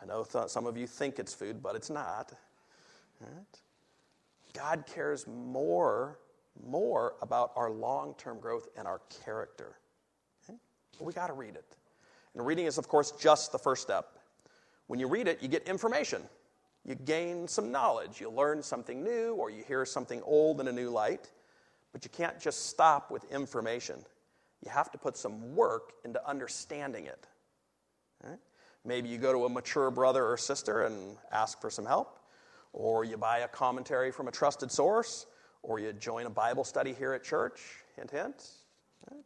I 0.00 0.06
know 0.06 0.24
th- 0.24 0.48
some 0.48 0.66
of 0.66 0.76
you 0.76 0.86
think 0.86 1.18
it's 1.18 1.34
food, 1.34 1.62
but 1.62 1.74
it's 1.74 1.90
not. 1.90 2.32
Right? 3.20 3.60
God 4.54 4.84
cares 4.86 5.26
more, 5.26 6.18
more 6.66 7.14
about 7.20 7.52
our 7.56 7.70
long-term 7.70 8.40
growth 8.40 8.68
and 8.76 8.86
our 8.86 9.00
character. 9.24 9.76
Okay? 10.44 10.58
We 11.00 11.12
got 11.12 11.26
to 11.26 11.32
read 11.32 11.56
it. 11.56 11.76
And 12.36 12.46
reading 12.46 12.66
is, 12.66 12.76
of 12.76 12.86
course, 12.86 13.12
just 13.12 13.50
the 13.50 13.58
first 13.58 13.82
step. 13.82 14.18
When 14.86 15.00
you 15.00 15.08
read 15.08 15.26
it, 15.26 15.42
you 15.42 15.48
get 15.48 15.66
information. 15.66 16.22
You 16.84 16.94
gain 16.94 17.48
some 17.48 17.72
knowledge. 17.72 18.20
You 18.20 18.30
learn 18.30 18.62
something 18.62 19.02
new, 19.02 19.34
or 19.34 19.50
you 19.50 19.64
hear 19.66 19.84
something 19.86 20.22
old 20.22 20.60
in 20.60 20.68
a 20.68 20.72
new 20.72 20.90
light. 20.90 21.30
But 21.92 22.04
you 22.04 22.10
can't 22.10 22.38
just 22.38 22.66
stop 22.66 23.10
with 23.10 23.24
information. 23.32 23.96
You 24.62 24.70
have 24.70 24.92
to 24.92 24.98
put 24.98 25.16
some 25.16 25.56
work 25.56 25.94
into 26.04 26.24
understanding 26.28 27.06
it. 27.06 27.26
Right? 28.22 28.38
Maybe 28.84 29.08
you 29.08 29.18
go 29.18 29.32
to 29.32 29.46
a 29.46 29.48
mature 29.48 29.90
brother 29.90 30.24
or 30.24 30.36
sister 30.36 30.84
and 30.84 31.16
ask 31.32 31.60
for 31.60 31.70
some 31.70 31.86
help, 31.86 32.18
or 32.72 33.04
you 33.04 33.16
buy 33.16 33.38
a 33.38 33.48
commentary 33.48 34.12
from 34.12 34.28
a 34.28 34.30
trusted 34.30 34.70
source, 34.70 35.26
or 35.62 35.78
you 35.78 35.92
join 35.94 36.26
a 36.26 36.30
Bible 36.30 36.64
study 36.64 36.92
here 36.92 37.14
at 37.14 37.24
church. 37.24 37.60
Hint, 37.96 38.10
hint. 38.10 38.50
Right? 39.10 39.24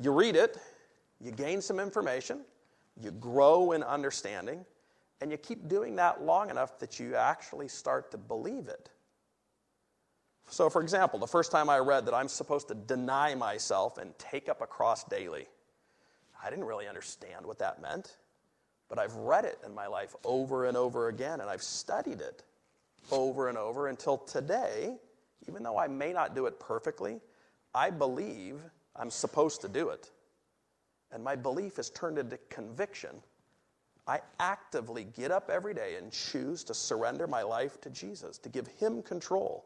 You 0.00 0.12
read 0.12 0.36
it, 0.36 0.56
you 1.20 1.30
gain 1.30 1.60
some 1.60 1.80
information, 1.80 2.40
you 3.00 3.10
grow 3.10 3.72
in 3.72 3.82
understanding, 3.82 4.64
and 5.20 5.30
you 5.30 5.36
keep 5.36 5.68
doing 5.68 5.96
that 5.96 6.22
long 6.22 6.50
enough 6.50 6.78
that 6.78 7.00
you 7.00 7.14
actually 7.14 7.68
start 7.68 8.10
to 8.10 8.18
believe 8.18 8.68
it. 8.68 8.90
So, 10.48 10.68
for 10.68 10.82
example, 10.82 11.18
the 11.18 11.26
first 11.26 11.50
time 11.50 11.70
I 11.70 11.78
read 11.78 12.06
that 12.06 12.14
I'm 12.14 12.28
supposed 12.28 12.68
to 12.68 12.74
deny 12.74 13.34
myself 13.34 13.98
and 13.98 14.16
take 14.18 14.48
up 14.48 14.60
a 14.60 14.66
cross 14.66 15.04
daily, 15.04 15.46
I 16.42 16.50
didn't 16.50 16.66
really 16.66 16.86
understand 16.86 17.46
what 17.46 17.58
that 17.60 17.80
meant. 17.80 18.18
But 18.88 18.98
I've 18.98 19.14
read 19.14 19.46
it 19.46 19.58
in 19.64 19.74
my 19.74 19.86
life 19.86 20.14
over 20.24 20.66
and 20.66 20.76
over 20.76 21.08
again, 21.08 21.40
and 21.40 21.48
I've 21.48 21.62
studied 21.62 22.20
it 22.20 22.42
over 23.10 23.48
and 23.48 23.56
over 23.56 23.88
until 23.88 24.18
today, 24.18 24.94
even 25.48 25.62
though 25.62 25.78
I 25.78 25.88
may 25.88 26.12
not 26.12 26.34
do 26.34 26.46
it 26.46 26.60
perfectly, 26.60 27.20
I 27.74 27.90
believe 27.90 28.60
I'm 28.94 29.10
supposed 29.10 29.62
to 29.62 29.68
do 29.68 29.88
it. 29.88 30.10
And 31.14 31.22
my 31.22 31.36
belief 31.36 31.78
is 31.78 31.90
turned 31.90 32.18
into 32.18 32.38
conviction. 32.50 33.22
I 34.06 34.20
actively 34.40 35.04
get 35.04 35.30
up 35.30 35.48
every 35.48 35.72
day 35.72 35.94
and 35.94 36.12
choose 36.12 36.64
to 36.64 36.74
surrender 36.74 37.26
my 37.26 37.42
life 37.42 37.80
to 37.82 37.90
Jesus, 37.90 38.36
to 38.38 38.48
give 38.48 38.66
Him 38.66 39.00
control, 39.00 39.64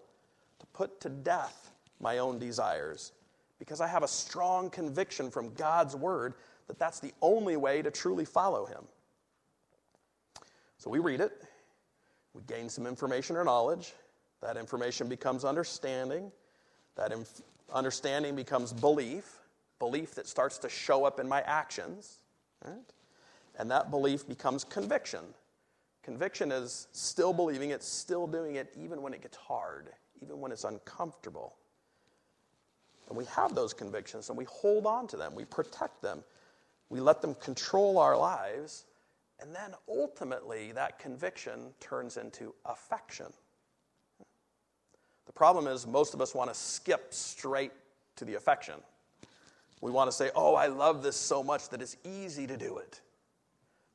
to 0.60 0.66
put 0.66 1.00
to 1.00 1.08
death 1.08 1.72
my 2.00 2.18
own 2.18 2.38
desires, 2.38 3.12
because 3.58 3.80
I 3.80 3.88
have 3.88 4.04
a 4.04 4.08
strong 4.08 4.70
conviction 4.70 5.30
from 5.30 5.52
God's 5.54 5.96
Word 5.96 6.34
that 6.68 6.78
that's 6.78 7.00
the 7.00 7.12
only 7.22 7.56
way 7.56 7.82
to 7.82 7.90
truly 7.90 8.26
follow 8.26 8.66
Him. 8.66 8.84
So 10.76 10.90
we 10.90 11.00
read 11.00 11.20
it, 11.20 11.32
we 12.34 12.42
gain 12.42 12.68
some 12.68 12.86
information 12.86 13.36
or 13.36 13.42
knowledge. 13.42 13.94
That 14.42 14.56
information 14.56 15.08
becomes 15.08 15.44
understanding. 15.44 16.30
That 16.94 17.10
inf- 17.10 17.42
understanding 17.72 18.36
becomes 18.36 18.72
belief, 18.72 19.40
belief 19.78 20.14
that 20.14 20.26
starts 20.26 20.58
to 20.58 20.68
show 20.68 21.04
up 21.04 21.20
in 21.20 21.28
my 21.28 21.42
actions. 21.42 22.18
Right? 22.64 22.92
And 23.58 23.70
that 23.70 23.90
belief 23.90 24.26
becomes 24.26 24.64
conviction. 24.64 25.20
Conviction 26.02 26.52
is 26.52 26.88
still 26.92 27.32
believing 27.32 27.70
it, 27.70 27.82
still 27.82 28.26
doing 28.26 28.56
it, 28.56 28.72
even 28.76 29.02
when 29.02 29.12
it 29.12 29.22
gets 29.22 29.36
hard, 29.36 29.90
even 30.22 30.40
when 30.40 30.52
it's 30.52 30.64
uncomfortable. 30.64 31.56
And 33.08 33.16
we 33.16 33.24
have 33.26 33.54
those 33.54 33.72
convictions 33.72 34.28
and 34.28 34.38
we 34.38 34.44
hold 34.44 34.86
on 34.86 35.06
to 35.08 35.16
them, 35.16 35.34
we 35.34 35.44
protect 35.44 36.02
them, 36.02 36.22
we 36.88 37.00
let 37.00 37.20
them 37.22 37.34
control 37.34 37.98
our 37.98 38.16
lives 38.16 38.84
and 39.40 39.54
then 39.54 39.74
ultimately, 39.88 40.72
that 40.72 40.98
conviction 40.98 41.72
turns 41.80 42.16
into 42.16 42.54
affection. 42.64 43.26
The 45.26 45.32
problem 45.32 45.66
is, 45.68 45.86
most 45.86 46.14
of 46.14 46.20
us 46.20 46.34
want 46.34 46.52
to 46.52 46.58
skip 46.58 47.14
straight 47.14 47.72
to 48.16 48.24
the 48.24 48.34
affection. 48.34 48.74
We 49.80 49.90
want 49.90 50.10
to 50.10 50.16
say, 50.16 50.30
Oh, 50.34 50.54
I 50.54 50.66
love 50.66 51.02
this 51.02 51.16
so 51.16 51.42
much 51.42 51.68
that 51.70 51.80
it's 51.80 51.96
easy 52.04 52.46
to 52.46 52.56
do 52.56 52.78
it. 52.78 53.00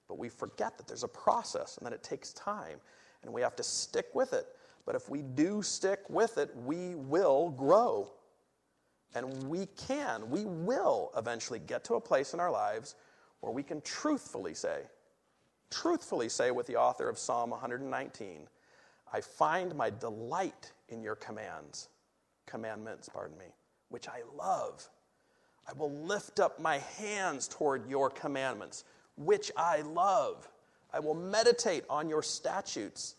But 0.07 0.17
we 0.17 0.29
forget 0.29 0.77
that 0.77 0.87
there's 0.87 1.03
a 1.03 1.07
process 1.07 1.77
and 1.77 1.85
that 1.85 1.93
it 1.93 2.03
takes 2.03 2.33
time 2.33 2.79
and 3.23 3.33
we 3.33 3.41
have 3.41 3.55
to 3.55 3.63
stick 3.63 4.07
with 4.13 4.33
it. 4.33 4.47
But 4.85 4.95
if 4.95 5.09
we 5.09 5.21
do 5.21 5.61
stick 5.61 6.01
with 6.09 6.37
it, 6.37 6.51
we 6.55 6.95
will 6.95 7.49
grow. 7.49 8.11
And 9.15 9.47
we 9.47 9.67
can, 9.87 10.29
we 10.29 10.45
will 10.45 11.11
eventually 11.15 11.59
get 11.59 11.83
to 11.85 11.95
a 11.95 12.01
place 12.01 12.33
in 12.33 12.39
our 12.39 12.51
lives 12.51 12.95
where 13.39 13.51
we 13.51 13.63
can 13.63 13.81
truthfully 13.81 14.53
say, 14.53 14.81
truthfully 15.69 16.29
say 16.29 16.51
with 16.51 16.65
the 16.67 16.75
author 16.75 17.07
of 17.07 17.17
Psalm 17.17 17.51
119, 17.51 18.47
I 19.11 19.21
find 19.21 19.75
my 19.75 19.91
delight 19.91 20.71
in 20.89 21.03
your 21.03 21.15
commands, 21.15 21.89
commandments, 22.47 23.07
pardon 23.07 23.37
me, 23.37 23.45
which 23.89 24.09
I 24.09 24.21
love. 24.35 24.89
I 25.67 25.73
will 25.73 25.91
lift 25.91 26.39
up 26.39 26.59
my 26.59 26.79
hands 26.97 27.47
toward 27.47 27.89
your 27.89 28.09
commandments, 28.09 28.83
which 29.17 29.51
I 29.55 29.81
love. 29.81 30.47
I 30.93 30.99
will 30.99 31.15
meditate 31.15 31.85
on 31.89 32.09
your 32.09 32.23
statutes. 32.23 33.15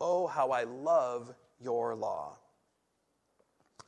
Oh, 0.00 0.26
how 0.26 0.50
I 0.50 0.64
love 0.64 1.34
your 1.60 1.94
law. 1.94 2.36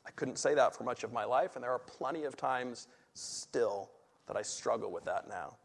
I 0.07 0.11
couldn't 0.11 0.38
say 0.38 0.54
that 0.54 0.76
for 0.76 0.85
much 0.85 1.04
of 1.04 1.12
my 1.12 1.24
life, 1.24 1.54
and 1.54 1.62
there 1.62 1.70
are 1.70 1.78
plenty 1.78 2.24
of 2.24 2.37
times 2.37 2.88
still 3.14 3.90
that 4.26 4.37
I 4.37 4.42
struggle 4.42 4.90
with 4.90 5.04
that 5.04 5.28
now. 5.28 5.57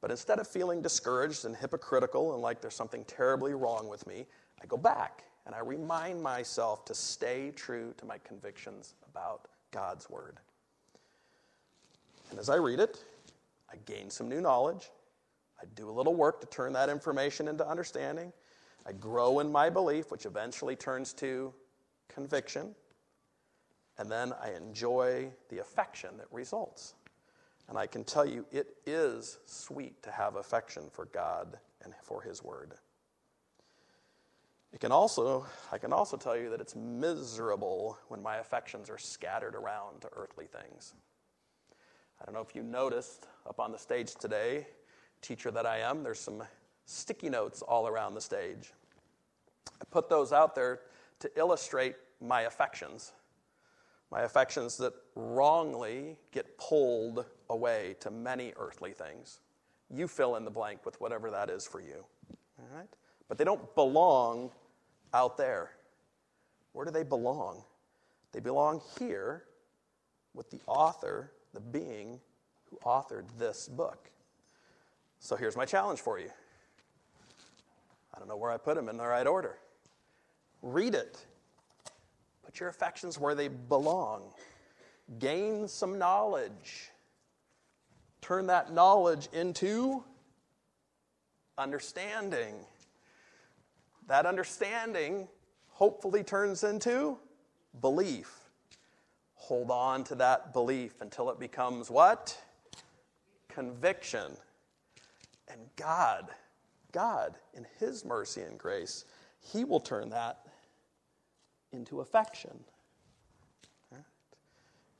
But 0.00 0.10
instead 0.10 0.38
of 0.38 0.48
feeling 0.48 0.82
discouraged 0.82 1.44
and 1.44 1.56
hypocritical 1.56 2.34
and 2.34 2.42
like 2.42 2.60
there's 2.60 2.74
something 2.74 3.04
terribly 3.04 3.54
wrong 3.54 3.88
with 3.88 4.06
me, 4.06 4.26
I 4.60 4.66
go 4.66 4.76
back 4.76 5.24
and 5.46 5.54
I 5.54 5.60
remind 5.60 6.22
myself 6.22 6.84
to 6.86 6.94
stay 6.94 7.52
true 7.54 7.94
to 7.98 8.04
my 8.04 8.18
convictions 8.18 8.94
about 9.08 9.46
God's 9.70 10.10
Word. 10.10 10.38
And 12.32 12.40
as 12.40 12.48
I 12.48 12.56
read 12.56 12.80
it, 12.80 13.04
I 13.70 13.76
gain 13.84 14.08
some 14.08 14.26
new 14.26 14.40
knowledge. 14.40 14.90
I 15.60 15.66
do 15.74 15.90
a 15.90 15.92
little 15.92 16.14
work 16.14 16.40
to 16.40 16.46
turn 16.46 16.72
that 16.72 16.88
information 16.88 17.46
into 17.46 17.68
understanding. 17.68 18.32
I 18.86 18.92
grow 18.92 19.40
in 19.40 19.52
my 19.52 19.68
belief, 19.68 20.10
which 20.10 20.24
eventually 20.24 20.74
turns 20.74 21.12
to 21.14 21.52
conviction. 22.08 22.74
And 23.98 24.10
then 24.10 24.32
I 24.42 24.52
enjoy 24.52 25.30
the 25.50 25.58
affection 25.58 26.16
that 26.16 26.26
results. 26.30 26.94
And 27.68 27.76
I 27.76 27.86
can 27.86 28.02
tell 28.02 28.24
you, 28.24 28.46
it 28.50 28.76
is 28.86 29.38
sweet 29.44 30.02
to 30.02 30.10
have 30.10 30.36
affection 30.36 30.84
for 30.90 31.04
God 31.12 31.58
and 31.84 31.92
for 32.02 32.22
His 32.22 32.42
Word. 32.42 32.72
It 34.72 34.80
can 34.80 34.90
also, 34.90 35.44
I 35.70 35.76
can 35.76 35.92
also 35.92 36.16
tell 36.16 36.34
you 36.38 36.48
that 36.48 36.62
it's 36.62 36.74
miserable 36.74 37.98
when 38.08 38.22
my 38.22 38.38
affections 38.38 38.88
are 38.88 38.96
scattered 38.96 39.54
around 39.54 40.00
to 40.00 40.08
earthly 40.16 40.46
things. 40.46 40.94
I 42.22 42.24
don't 42.24 42.34
know 42.34 42.40
if 42.40 42.54
you 42.54 42.62
noticed 42.62 43.26
up 43.48 43.58
on 43.58 43.72
the 43.72 43.78
stage 43.78 44.14
today, 44.14 44.68
teacher 45.22 45.50
that 45.50 45.66
I 45.66 45.78
am, 45.78 46.04
there's 46.04 46.20
some 46.20 46.44
sticky 46.84 47.28
notes 47.28 47.62
all 47.62 47.88
around 47.88 48.14
the 48.14 48.20
stage. 48.20 48.72
I 49.68 49.84
put 49.90 50.08
those 50.08 50.32
out 50.32 50.54
there 50.54 50.82
to 51.18 51.30
illustrate 51.36 51.96
my 52.20 52.42
affections, 52.42 53.10
my 54.12 54.22
affections 54.22 54.76
that 54.76 54.92
wrongly 55.16 56.16
get 56.30 56.56
pulled 56.58 57.24
away 57.50 57.96
to 57.98 58.12
many 58.12 58.52
earthly 58.56 58.92
things. 58.92 59.40
You 59.90 60.06
fill 60.06 60.36
in 60.36 60.44
the 60.44 60.50
blank 60.50 60.86
with 60.86 61.00
whatever 61.00 61.28
that 61.32 61.50
is 61.50 61.66
for 61.66 61.80
you. 61.80 62.04
All 62.60 62.68
right? 62.72 62.88
But 63.28 63.36
they 63.36 63.44
don't 63.44 63.74
belong 63.74 64.52
out 65.12 65.36
there. 65.36 65.72
Where 66.72 66.84
do 66.84 66.92
they 66.92 67.02
belong? 67.02 67.64
They 68.30 68.40
belong 68.40 68.80
here 68.96 69.42
with 70.34 70.50
the 70.50 70.60
author, 70.68 71.32
the 71.52 71.60
being 71.60 72.20
who 72.70 72.78
authored 72.84 73.26
this 73.38 73.68
book. 73.68 74.10
So 75.18 75.36
here's 75.36 75.56
my 75.56 75.64
challenge 75.64 76.00
for 76.00 76.18
you. 76.18 76.30
I 78.14 78.18
don't 78.18 78.28
know 78.28 78.36
where 78.36 78.50
I 78.50 78.56
put 78.56 78.74
them 78.74 78.88
in 78.88 78.96
the 78.96 79.06
right 79.06 79.26
order. 79.26 79.58
Read 80.62 80.94
it. 80.94 81.24
Put 82.44 82.60
your 82.60 82.68
affections 82.68 83.18
where 83.18 83.34
they 83.34 83.48
belong. 83.48 84.22
Gain 85.18 85.68
some 85.68 85.98
knowledge. 85.98 86.90
Turn 88.20 88.46
that 88.46 88.72
knowledge 88.72 89.28
into 89.32 90.04
understanding. 91.58 92.54
That 94.08 94.26
understanding 94.26 95.28
hopefully 95.68 96.22
turns 96.22 96.64
into 96.64 97.18
belief. 97.80 98.41
Hold 99.46 99.70
on 99.70 100.04
to 100.04 100.14
that 100.16 100.52
belief 100.52 101.00
until 101.00 101.30
it 101.30 101.38
becomes 101.38 101.90
what? 101.90 102.40
Conviction. 103.48 104.32
And 105.48 105.60
God, 105.76 106.28
God, 106.92 107.34
in 107.54 107.66
His 107.78 108.04
mercy 108.04 108.42
and 108.42 108.56
grace, 108.56 109.04
He 109.52 109.64
will 109.64 109.80
turn 109.80 110.10
that 110.10 110.46
into 111.72 112.00
affection. 112.00 112.56
Right? 113.90 114.04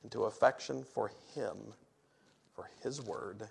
Into 0.03 0.25
affection 0.25 0.83
for 0.83 1.11
Him, 1.33 1.57
for 2.53 2.69
His 2.83 3.01
Word 3.01 3.47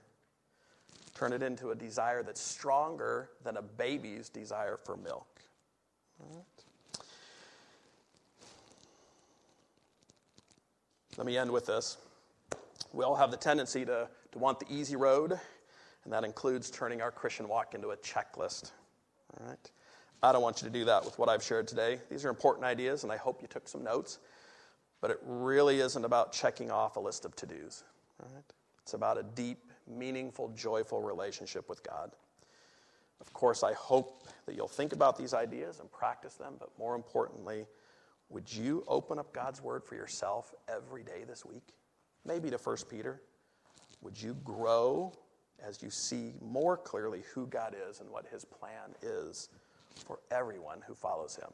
turn 1.14 1.33
it 1.33 1.42
into 1.42 1.70
a 1.70 1.74
desire 1.74 2.22
that's 2.22 2.40
stronger 2.40 3.31
than 3.44 3.57
a 3.57 3.62
baby's 3.62 4.28
desire 4.28 4.78
for 4.83 4.96
milk. 4.96 5.40
Hmm? 6.20 6.38
Let 11.18 11.27
me 11.27 11.37
end 11.37 11.51
with 11.51 11.66
this. 11.66 11.98
We 12.92 13.05
all 13.05 13.16
have 13.16 13.31
the 13.31 13.37
tendency 13.37 13.85
to, 13.85 14.09
to 14.33 14.38
want 14.38 14.61
the 14.61 14.66
easy 14.70 14.96
road, 14.96 15.38
and 16.05 16.12
that 16.12 16.25
includes 16.25 16.70
turning 16.70 17.03
our 17.03 17.11
Christian 17.11 17.48
walk 17.48 17.75
into 17.75 17.90
a 17.90 17.96
checklist. 17.98 18.72
All 19.38 19.46
right? 19.46 19.70
I 20.22 20.33
don't 20.33 20.42
want 20.42 20.62
you 20.62 20.68
to 20.68 20.72
do 20.72 20.87
that 20.87 21.05
with 21.05 21.18
what 21.18 21.29
I've 21.29 21.42
shared 21.42 21.68
today. 21.68 21.98
These 22.11 22.25
are 22.25 22.31
important 22.31 22.64
ideas, 22.64 23.03
and 23.03 23.12
I 23.12 23.18
hope 23.18 23.42
you 23.42 23.48
took 23.48 23.68
some 23.68 23.85
notes. 23.85 24.20
But 25.03 25.11
it 25.11 25.18
really 25.25 25.81
isn't 25.81 26.05
about 26.05 26.33
checking 26.33 26.70
off 26.70 26.96
a 26.96 27.01
list 27.01 27.25
of 27.25 27.37
to 27.37 27.46
dos. 27.46 27.85
Right? 28.22 28.44
It's 28.83 28.94
about 28.94 29.18
a 29.18 29.22
deep 29.22 29.59
meaningful, 29.87 30.48
joyful 30.57 31.03
relationship 31.03 31.68
with 31.68 31.83
God. 31.83 32.12
Of 33.20 33.33
course, 33.33 33.62
I 33.62 33.75
hope 33.75 34.29
that 34.46 34.55
you'll 34.55 34.66
think 34.68 34.92
about 34.92 35.18
these 35.18 35.35
ideas 35.35 35.81
and 35.81 35.90
practice 35.92 36.35
them, 36.35 36.55
but 36.59 36.70
more 36.79 36.94
importantly, 36.94 37.66
would 38.33 38.53
you 38.53 38.83
open 38.88 39.18
up 39.18 39.33
God's 39.33 39.62
Word 39.62 39.85
for 39.85 39.95
yourself 39.95 40.55
every 40.68 41.03
day 41.03 41.25
this 41.27 41.45
week? 41.45 41.75
Maybe 42.25 42.51
to 42.51 42.57
1 42.57 42.77
Peter. 42.88 43.21
Would 44.01 44.21
you 44.21 44.35
grow 44.42 45.12
as 45.64 45.83
you 45.83 45.90
see 45.90 46.33
more 46.40 46.77
clearly 46.77 47.23
who 47.35 47.47
God 47.47 47.77
is 47.88 48.01
and 48.01 48.11
what 48.11 48.27
His 48.27 48.45
plan 48.45 48.95
is 49.03 49.51
for 50.07 50.18
everyone 50.31 50.81
who 50.87 50.95
follows 50.95 51.37
Him? 51.37 51.51